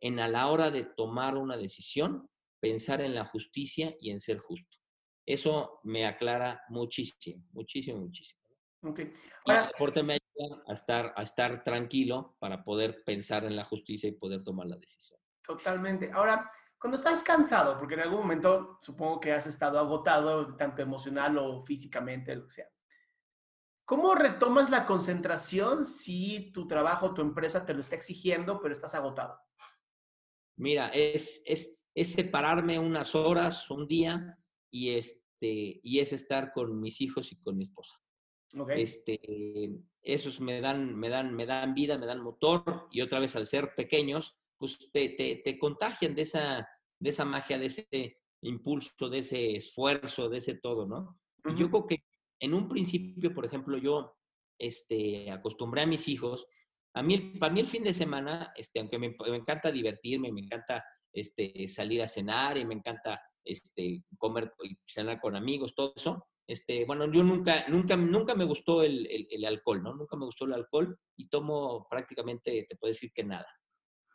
[0.00, 2.28] en a la hora de tomar una decisión,
[2.60, 4.78] pensar en la justicia y en ser justo.
[5.26, 8.40] Eso me aclara muchísimo, muchísimo, muchísimo.
[8.82, 9.00] Ok.
[9.44, 9.70] Ahora,
[10.66, 14.76] a estar, a estar tranquilo para poder pensar en la justicia y poder tomar la
[14.76, 15.18] decisión.
[15.42, 16.10] Totalmente.
[16.12, 21.36] Ahora, cuando estás cansado, porque en algún momento supongo que has estado agotado, tanto emocional
[21.38, 22.68] o físicamente, lo que sea.
[23.84, 28.94] ¿Cómo retomas la concentración si tu trabajo, tu empresa te lo está exigiendo, pero estás
[28.94, 29.38] agotado?
[30.56, 34.38] Mira, es, es, es separarme unas horas, un día,
[34.70, 37.99] y, este, y es estar con mis hijos y con mi esposa.
[38.52, 38.82] Okay.
[38.82, 39.20] Este,
[40.02, 43.46] esos me dan, me, dan, me dan vida, me dan motor, y otra vez al
[43.46, 49.08] ser pequeños, pues te, te, te contagian de esa, de esa magia, de ese impulso,
[49.08, 51.18] de ese esfuerzo, de ese todo, ¿no?
[51.44, 51.58] Uh -huh.
[51.58, 52.04] Yo creo que
[52.40, 54.16] en un principio, por ejemplo, yo
[54.58, 56.46] este, acostumbré a mis hijos,
[56.94, 60.40] a mí, para mí el fin de semana, este, aunque me, me encanta divertirme, me
[60.40, 65.92] encanta este, salir a cenar y me encanta este, comer y cenar con amigos, todo
[65.96, 66.26] eso.
[66.46, 69.94] Este, bueno, yo nunca, nunca, nunca me gustó el, el, el, alcohol, ¿no?
[69.94, 73.46] Nunca me gustó el alcohol y tomo prácticamente, te puedo decir que nada.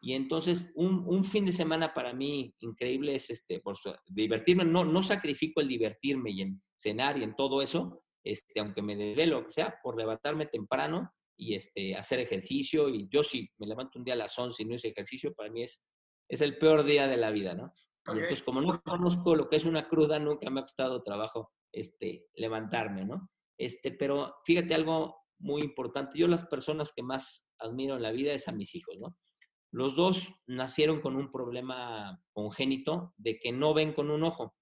[0.02, 4.64] Y entonces, un, un fin de semana para mí increíble es este, por divertirme.
[4.64, 8.96] No, no sacrifico el divertirme y en cenar y en todo eso, este, aunque me
[8.96, 12.88] desvelo, lo que sea, por levantarme temprano y este, hacer ejercicio.
[12.90, 15.50] Y yo si me levanto un día a las 11 y no hice ejercicio, para
[15.50, 15.84] mí es,
[16.30, 17.74] es el peor día de la vida, ¿no?
[18.08, 18.22] Okay.
[18.22, 22.28] Entonces, como no conozco lo que es una cruda, nunca me ha costado trabajo este,
[22.36, 23.30] levantarme, ¿no?
[23.58, 26.18] Este, pero fíjate algo muy importante.
[26.18, 29.18] Yo las personas que más admiro en la vida es a mis hijos, ¿no?
[29.72, 34.56] Los dos nacieron con un problema congénito de que no ven con un ojo.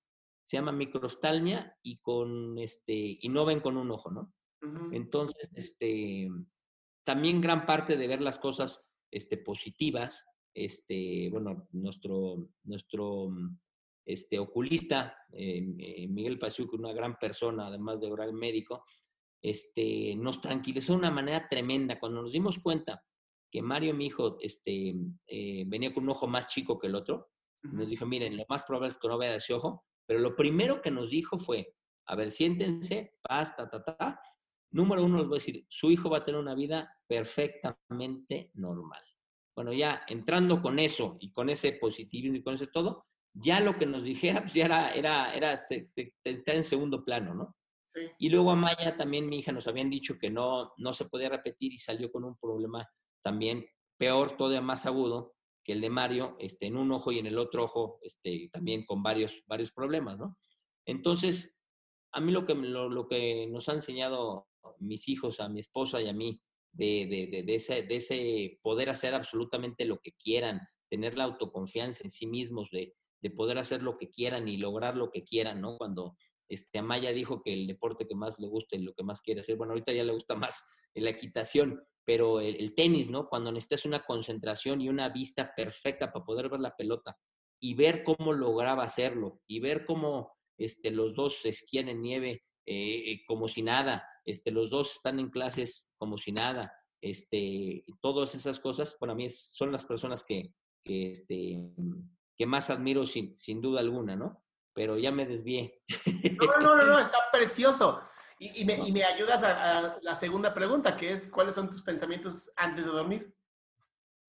[0.43, 4.33] Se llama microstalmia y, con este, y no ven con un ojo, ¿no?
[4.61, 4.95] Uh -huh.
[4.95, 6.29] Entonces, este,
[7.05, 13.31] también gran parte de ver las cosas este, positivas este, bueno, nuestro, nuestro
[14.05, 18.85] este, oculista, eh, eh Miguel Pachuco, una gran persona, además de gran médico,
[19.41, 21.99] este, nos tranquilizó de una manera tremenda.
[21.99, 23.03] Cuando nos dimos cuenta
[23.51, 24.95] que Mario, mi hijo, este,
[25.27, 27.29] eh, venía con un ojo más chico que el otro,
[27.63, 27.73] uh -huh.
[27.73, 30.81] nos dijo, miren, lo más probable es que no vea ese ojo, pero lo primero
[30.81, 31.75] que nos dijo fue,
[32.07, 34.19] a ver, siéntense, basta, ta, ta, ta.
[34.71, 39.01] Número uno, les voy a decir, su hijo va a tener una vida perfectamente normal.
[39.55, 43.77] Bueno, ya entrando con eso y con ese positivismo y con ese todo, ya lo
[43.77, 45.89] que nos dijera pues ya era, era, era este,
[46.23, 47.55] está en segundo plano, ¿no?
[47.85, 48.01] Sí.
[48.17, 51.29] Y luego a Maya también, mi hija, nos habían dicho que no, no se podía
[51.29, 52.89] repetir y salió con un problema
[53.23, 53.65] también
[53.97, 57.37] peor, todavía más agudo que el de Mario, este, en un ojo y en el
[57.37, 60.37] otro ojo, este, también con varios, varios problemas, ¿no?
[60.85, 61.57] Entonces,
[62.11, 64.47] a mí lo que, lo, lo que nos han enseñado
[64.79, 68.59] mis hijos, a mi esposa y a mí, de, de, de, de, ese, de ese
[68.61, 70.59] poder hacer absolutamente lo que quieran,
[70.89, 72.93] tener la autoconfianza en sí mismos, de,
[73.23, 75.77] de poder hacer lo que quieran y lograr lo que quieran, ¿no?
[75.77, 76.17] Cuando
[76.49, 79.39] este, Amaya dijo que el deporte que más le gusta y lo que más quiere
[79.39, 80.63] hacer, bueno, ahorita ya le gusta más
[80.93, 83.29] la equitación, pero el, tenis, ¿no?
[83.29, 87.17] Cuando necesitas una concentración y una vista perfecta para poder ver la pelota
[87.61, 93.21] y ver cómo lograba hacerlo y ver cómo este, los dos esquían en nieve eh,
[93.25, 98.59] como si nada, este, los dos están en clases como si nada, este, todas esas
[98.59, 100.53] cosas para mí son las personas que,
[100.83, 101.71] que, este,
[102.43, 104.43] que más admiro sin, sin duda alguna, ¿no?
[104.73, 105.81] Pero ya me desvié.
[106.41, 108.01] No, no, no, no está precioso.
[108.37, 111.69] Y, y, me, y me, ayudas a, a, la segunda pregunta, que es, ¿cuáles son
[111.69, 113.33] tus pensamientos antes de dormir?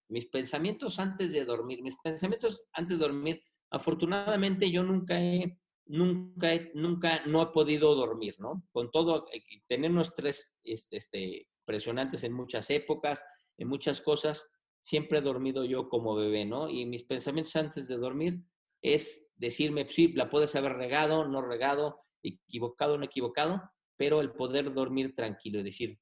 [0.08, 3.42] Mis pensamientos antes de dormir, mis pensamientos antes de dormir,
[3.72, 8.62] afortunadamente yo nunca he nunca, nunca no he podido dormir, ¿no?
[8.70, 13.24] Con todo, eh, tener unos estrés este, presionantes en muchas épocas,
[13.58, 14.48] en muchas cosas,
[14.85, 16.68] siempre he dormido yo como bebé, ¿no?
[16.68, 18.43] Y mis pensamientos antes de dormir
[18.82, 23.62] es decirme, sí, la puedes haber regado, no regado, equivocado, no equivocado,
[23.97, 25.99] pero el poder dormir tranquilo y decir,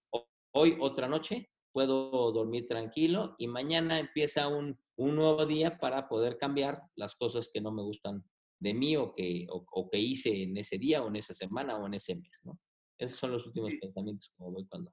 [0.52, 6.36] hoy otra noche puedo dormir tranquilo y mañana empieza un, un nuevo día para poder
[6.36, 8.24] cambiar las cosas que no me gustan
[8.58, 11.86] de mí o que, o, que hice en ese día o en esa semana o
[11.86, 12.58] en ese mes, ¿no?
[12.98, 14.92] Esos son los últimos pensamientos como voy cuando...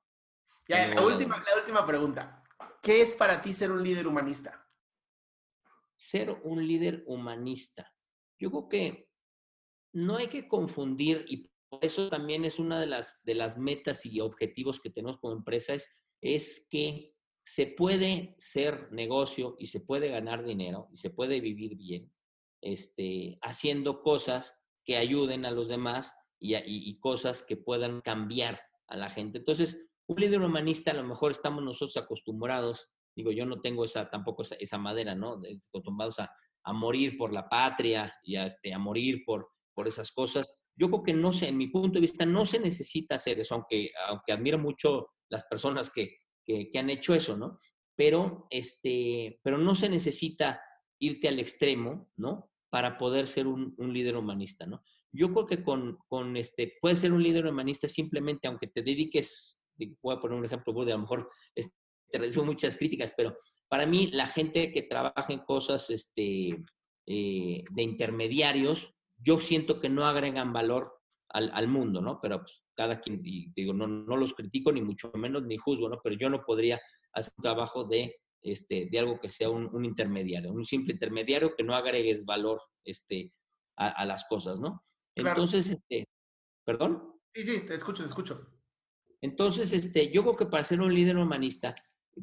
[0.68, 2.39] Ya, la, última, la última pregunta.
[2.82, 4.68] ¿Qué es para ti ser un líder humanista?
[5.98, 7.94] Ser un líder humanista.
[8.40, 9.10] Yo creo que
[9.94, 11.52] no hay que confundir, y
[11.82, 15.74] eso también es una de las, de las metas y objetivos que tenemos como empresa,
[15.74, 15.90] es,
[16.22, 17.14] es que
[17.44, 22.12] se puede ser negocio y se puede ganar dinero y se puede vivir bien
[22.62, 29.10] este, haciendo cosas que ayuden a los demás y, cosas que puedan cambiar a la
[29.10, 29.40] gente.
[29.40, 34.10] Entonces, un líder humanista a lo mejor estamos nosotros acostumbrados, digo, yo no tengo esa,
[34.10, 35.39] tampoco esa, madera, ¿no?
[35.70, 36.32] Acostumbrados a,
[36.74, 40.47] morir por la patria y a, este, a morir por, por esas cosas.
[40.76, 43.55] Yo creo que no sé, en mi punto de vista, no se necesita hacer eso,
[43.55, 47.60] aunque, aunque admiro mucho las personas que, que, han hecho eso, ¿no?
[47.95, 50.62] Pero, este, pero no se necesita
[50.99, 52.51] irte al extremo, ¿no?
[52.72, 54.84] Para poder ser un, un líder humanista, ¿no?
[55.12, 59.59] Yo creo que con, con este, puedes ser un líder humanista simplemente, aunque te dediques,
[60.02, 61.74] voy a poner un ejemplo, a lo mejor este,
[62.14, 63.36] recibo muchas críticas, pero
[63.68, 66.64] para mí la gente que trabaja en cosas este,
[67.06, 70.94] eh, de intermediarios, yo siento que no agregan valor
[71.30, 72.20] al, al mundo, ¿no?
[72.22, 76.00] Pero pues, cada quien, digo, no, no los critico ni mucho menos ni juzgo, ¿no?
[76.04, 76.82] Pero yo no podría
[77.14, 81.64] hacer un trabajo de este, de algo que sea un, intermediario, un simple intermediario que
[81.64, 83.34] no agregues valor este,
[83.76, 84.84] a, las cosas, ¿no?
[85.16, 86.08] Entonces, este,
[86.66, 87.16] ¿perdón?
[87.34, 88.59] Sí, sí, te escucho, te escucho.
[89.22, 91.76] Entonces, este, yo creo que para ser un líder humanista,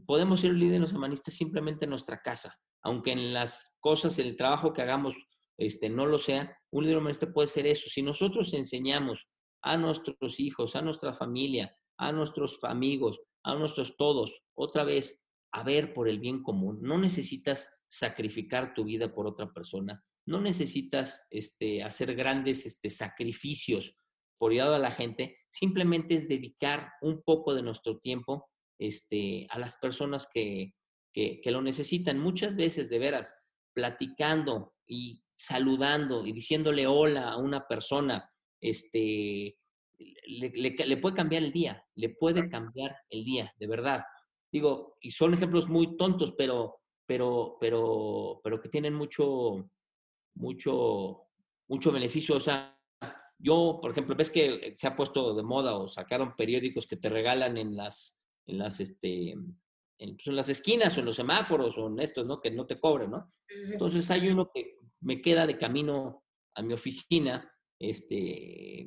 [0.06, 4.72] podemos ser un líder humanista simplemente en nuestra casa, aunque en las cosas, el trabajo
[4.72, 5.14] que hagamos,
[5.58, 7.88] este, no lo sea, un líder humanista puede ser eso.
[7.88, 9.28] Si nosotros enseñamos
[9.62, 15.22] a nuestros hijos, a nuestra familia, a nuestros amigos, a nuestros todos, otra vez,
[15.52, 16.78] a ver por el bien común.
[16.82, 20.04] No necesitas sacrificar tu vida por otra persona.
[20.26, 23.96] No necesitas este, hacer grandes este, sacrificios
[24.38, 25.38] por ayudar a la gente.
[25.48, 30.74] Simplemente es dedicar un poco de nuestro tiempo este, a las personas que,
[31.12, 32.18] que, lo necesitan.
[32.18, 33.34] Muchas veces, de veras,
[33.74, 38.30] platicando y saludando y diciéndole hola a una persona,
[38.60, 39.58] este,
[39.98, 44.02] le, le, puede cambiar el día, le puede cambiar el día, de verdad
[44.56, 49.68] digo, y son ejemplos muy tontos, pero, pero, pero, pero que tienen mucho,
[50.34, 51.22] mucho,
[51.68, 52.36] mucho beneficio.
[52.36, 52.75] O sea,
[53.38, 57.08] yo, por ejemplo, ves que se ha puesto de moda o sacaron periódicos que te
[57.08, 59.30] regalan en las, en las, este,
[59.98, 62.40] en, pues, las esquinas o en los semáforos o en estos, ¿no?
[62.40, 63.32] Que no te cobren, ¿no?
[63.72, 66.24] Entonces hay uno que me queda de camino
[66.54, 68.86] a mi oficina, este,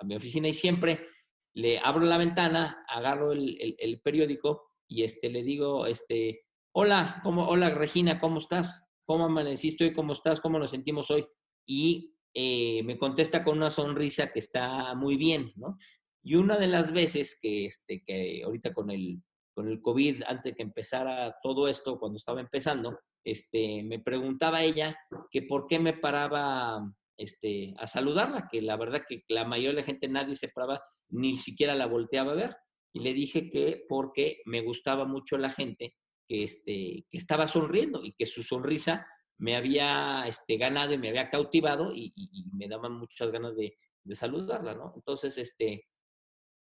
[0.00, 1.06] a mi oficina y siempre
[1.54, 7.70] le abro la ventana, agarro el, periódico y este, le digo, este, hola, ¿cómo, hola
[7.70, 8.86] Regina, ¿cómo estás?
[9.04, 9.92] ¿Cómo amaneciste hoy?
[9.92, 10.40] ¿Cómo estás?
[10.40, 11.26] ¿Cómo nos sentimos hoy?
[11.66, 15.76] Y eh, me contesta con una sonrisa que está muy bien, ¿no?
[16.22, 19.22] Y una de las veces que, este, que ahorita con el,
[19.54, 24.62] con el COVID, antes de que empezara todo esto, cuando estaba empezando, este, me preguntaba
[24.62, 24.96] ella
[25.30, 26.80] que por qué me paraba
[27.16, 30.82] este, a saludarla, que la verdad que la mayoría de la gente nadie se paraba,
[31.10, 32.56] ni siquiera la volteaba a ver.
[32.94, 35.94] Y le dije que porque me gustaba mucho la gente
[36.28, 39.06] que, este, que estaba sonriendo y que su sonrisa
[39.42, 42.14] me había este, ganado y me había cautivado y,
[42.52, 44.92] me daban muchas ganas de, de, saludarla, ¿no?
[44.94, 45.88] Entonces, este,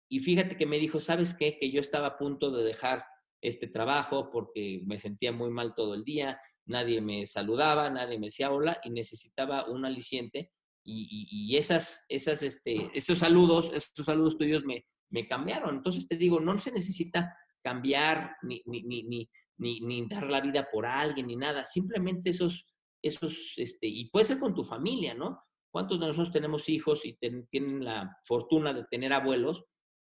[0.10, 1.60] y fíjate que me dijo, ¿sabes qué?
[1.60, 3.06] Que yo estaba a punto de dejar
[3.40, 8.28] este trabajo porque me sentía muy mal todo el día, nadie me saludaba, nadie me
[8.28, 10.52] decía hola y necesitaba un aliciente
[10.84, 15.76] y, esas, esas, este, esos saludos, esos saludos tuyos me, me cambiaron.
[15.76, 19.30] Entonces te digo, no se necesita cambiar ni, ni, ni, ni,
[19.62, 22.66] ni dar la vida por alguien ni nada, simplemente esos,
[23.02, 25.42] esos, este, y puede ser con tu familia, ¿no?
[25.72, 29.64] ¿Cuántos de nosotros tenemos hijos y tienen la fortuna de tener abuelos?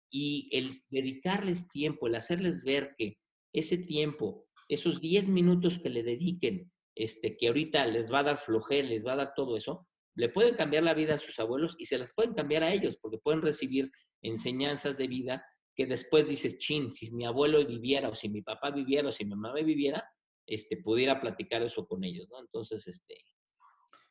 [0.09, 3.17] Y el dedicarles tiempo, el hacerles ver que
[3.53, 8.37] ese tiempo esos 10 minutos que le dediquen, este, que ahorita les va a dar
[8.37, 9.85] flojera, les va a dar todo eso,
[10.15, 12.97] le pueden cambiar la vida a sus abuelos y se las pueden cambiar a ellos,
[13.01, 13.91] porque pueden recibir
[14.21, 15.45] enseñanzas de vida
[15.75, 19.25] que después dices, chin, si mi abuelo viviera, o si mi papá viviera, o si
[19.25, 20.03] mi mamá viviera,
[20.45, 22.39] este, pudiera platicar eso con ellos, ¿no?
[22.39, 23.17] Entonces, este...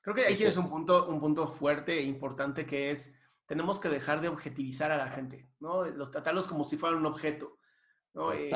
[0.01, 3.15] Creo que ahí tienes un punto, un punto fuerte e importante que es,
[3.47, 5.85] tenemos que dejar de objetivizar a la gente, ¿no?
[5.85, 7.59] Los, tratarlos como si fueran un objeto.
[8.35, 8.51] Eh,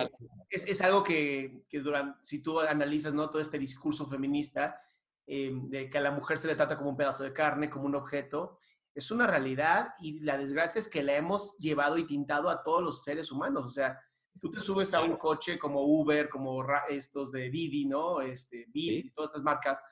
[0.48, 3.28] es, es, algo que, que, durante, si tú analizas ¿no?
[3.28, 4.80] todo este discurso feminista,
[5.26, 7.86] eh, de que a la mujer se le trata como un pedazo de carne, como
[7.86, 8.58] un objeto,
[8.94, 12.82] es una realidad y la desgracia es que la hemos llevado y tintado a todos
[12.82, 13.64] los seres humanos.
[13.64, 13.98] O sea,
[14.40, 18.20] tú te subes a un coche como Uber, como estos de Didi, ¿no?
[18.20, 19.82] Este, Bit y todas estas marcas,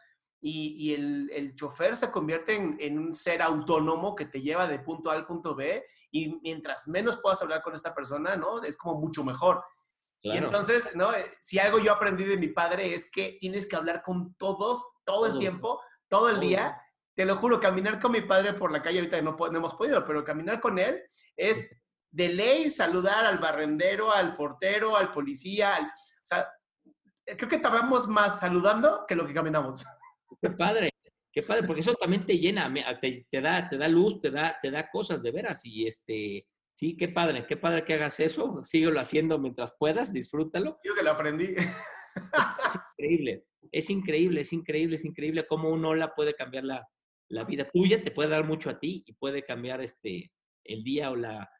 [0.44, 4.80] y, el, el, chofer se convierte en, en, un ser autónomo que te lleva de
[4.80, 8.60] punto A al punto B, y mientras menos puedas hablar con esta persona, ¿no?
[8.60, 9.62] Es como mucho mejor.
[10.20, 11.12] Y entonces, ¿no?
[11.12, 14.82] Eh, si algo yo aprendí de mi padre es que tienes que hablar con todos
[15.04, 16.80] todo el tiempo, todo el día.
[17.14, 20.04] Te lo juro, caminar con mi padre por la calle, ahorita no, no hemos podido,
[20.04, 21.02] pero caminar con él
[21.36, 21.70] es
[22.12, 25.78] de ley saludar al barrendero, al portero, al policía.
[25.80, 26.48] o sea,
[27.24, 29.84] creo que tardamos más saludando que lo que caminamos.
[30.40, 30.90] Qué padre,
[31.32, 34.58] qué padre, porque eso también te llena, te, te, da, te da luz, te da,
[34.60, 35.64] te da cosas de veras.
[35.64, 38.62] Y este, sí, qué padre, qué padre que hagas eso.
[38.64, 40.78] Síguelo haciendo mientras puedas, disfrútalo.
[40.84, 41.54] Yo que lo aprendí.
[42.14, 46.88] Es increíble, es increíble, es increíble, es increíble cómo un hola puede cambiar la,
[47.32, 50.32] la vida tuya, te puede dar mucho a ti y puede cambiar este,
[50.64, 51.50] el día o la,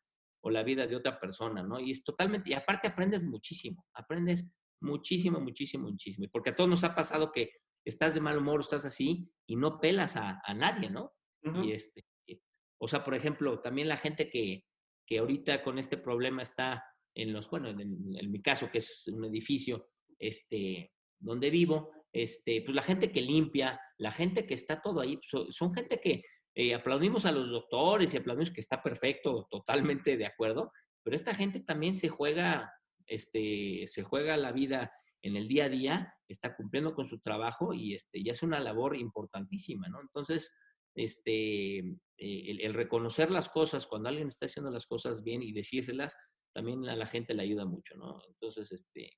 [0.43, 1.81] o la vida de otra persona, ¿no?
[1.81, 4.47] Y es totalmente, y aparte aprendes muchísimo, aprendes
[4.83, 6.29] muchísimo, muchísimo, muchísimo.
[6.31, 7.53] Porque a todos nos ha pasado que
[7.87, 11.15] estás de mal humor, estás así y no pelas a, nadie, ¿no?
[11.63, 12.05] Y este,
[12.79, 14.67] o sea, por ejemplo, también la gente que,
[15.07, 19.25] que ahorita con este problema está en los, bueno, en, mi caso, que es un
[19.25, 25.01] edificio, este, donde vivo, este, pues la gente que limpia, la gente que está todo
[25.01, 25.19] ahí,
[25.51, 26.23] son gente que
[26.55, 30.71] eh, aplaudimos a los doctores y aplaudimos que está perfecto, totalmente de acuerdo,
[31.03, 32.71] pero esta gente también se juega,
[33.07, 34.93] este, se juega la vida
[35.23, 38.97] en el día a día, está cumpliendo con su trabajo y, este, hace una labor
[38.97, 40.01] importantísima, ¿no?
[40.01, 40.55] Entonces,
[40.95, 46.17] este, eh, el, reconocer las cosas cuando alguien está haciendo las cosas bien y decírselas,
[46.53, 48.21] también a la gente le ayuda mucho, ¿no?
[48.29, 49.11] Entonces, este,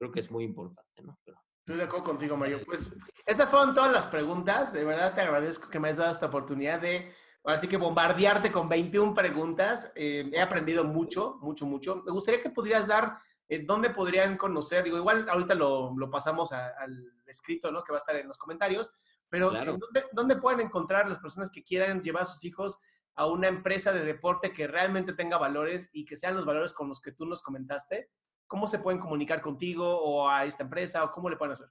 [0.00, 1.18] creo que es muy importante, ¿no?
[1.62, 2.64] Estoy de acuerdo contigo, Mario.
[2.66, 2.92] Pues
[3.24, 4.72] estas fueron todas las preguntas.
[4.72, 8.50] De verdad te agradezco que me hayas dado esta oportunidad de, ahora sí que bombardearte
[8.50, 9.92] con 21 preguntas.
[9.94, 12.02] Eh, he aprendido mucho, mucho, mucho.
[12.04, 13.16] Me gustaría que pudieras dar
[13.48, 14.82] eh, dónde podrían conocer.
[14.82, 17.84] Digo, igual ahorita lo, lo pasamos al escrito, ¿no?
[17.84, 18.90] Que va a estar en los comentarios.
[19.28, 22.80] Pero ¿dónde, ¿dónde pueden encontrar las personas que quieran llevar a sus hijos
[23.14, 26.88] a una empresa de deporte que realmente tenga valores y que sean los valores con
[26.88, 28.10] los que tú nos comentaste?
[28.46, 31.68] ¿Cómo se pueden comunicar contigo o a esta empresa o cómo le pueden hacer?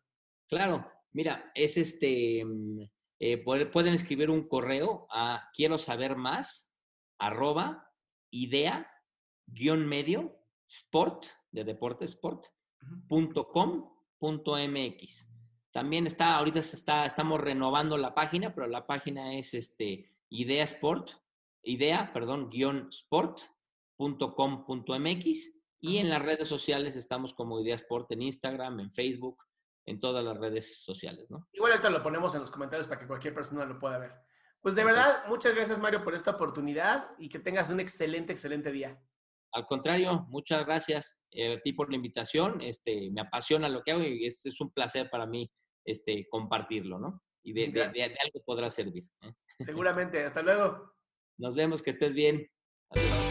[0.48, 2.82] Claro, mira, es este, mm,
[3.20, 6.74] eh, pueden escribir un correo a quiero saber más,
[7.20, 7.92] arroba,
[8.32, 8.92] idea,
[9.46, 12.46] guion medio, sport, de deporte sport,
[13.08, 15.30] punto com, punto mx.
[15.72, 20.64] También está, ahorita se está, estamos renovando la página, pero la página es este, idea
[20.64, 21.12] sport,
[21.64, 23.40] idea, perdón, guion sport,
[25.82, 29.44] y en las redes sociales estamos como Ideasport en Instagram, en Facebook,
[29.86, 31.48] en todas las redes sociales, ¿no?
[31.52, 34.14] Igual ahorita lo ponemos en los comentarios para que cualquier persona lo pueda ver.
[34.62, 38.72] Pues de verdad, muchas gracias Mario por esta oportunidad y que tengas un excelente, excelente
[38.72, 39.02] día.
[39.54, 42.62] Al contrario, muchas gracias eh, a ti por la invitación.
[42.62, 45.52] Este, me apasiona lo que hago y es, es un placer para mí
[45.84, 47.24] este, compartirlo, ¿no?
[47.44, 49.04] Y de, de, algo podrá servir.
[49.24, 49.34] ¿eh?
[49.60, 50.24] Seguramente.
[50.24, 50.94] Hasta luego.
[51.38, 52.48] Nos vemos, que estés bien.
[52.92, 53.31] Adiós.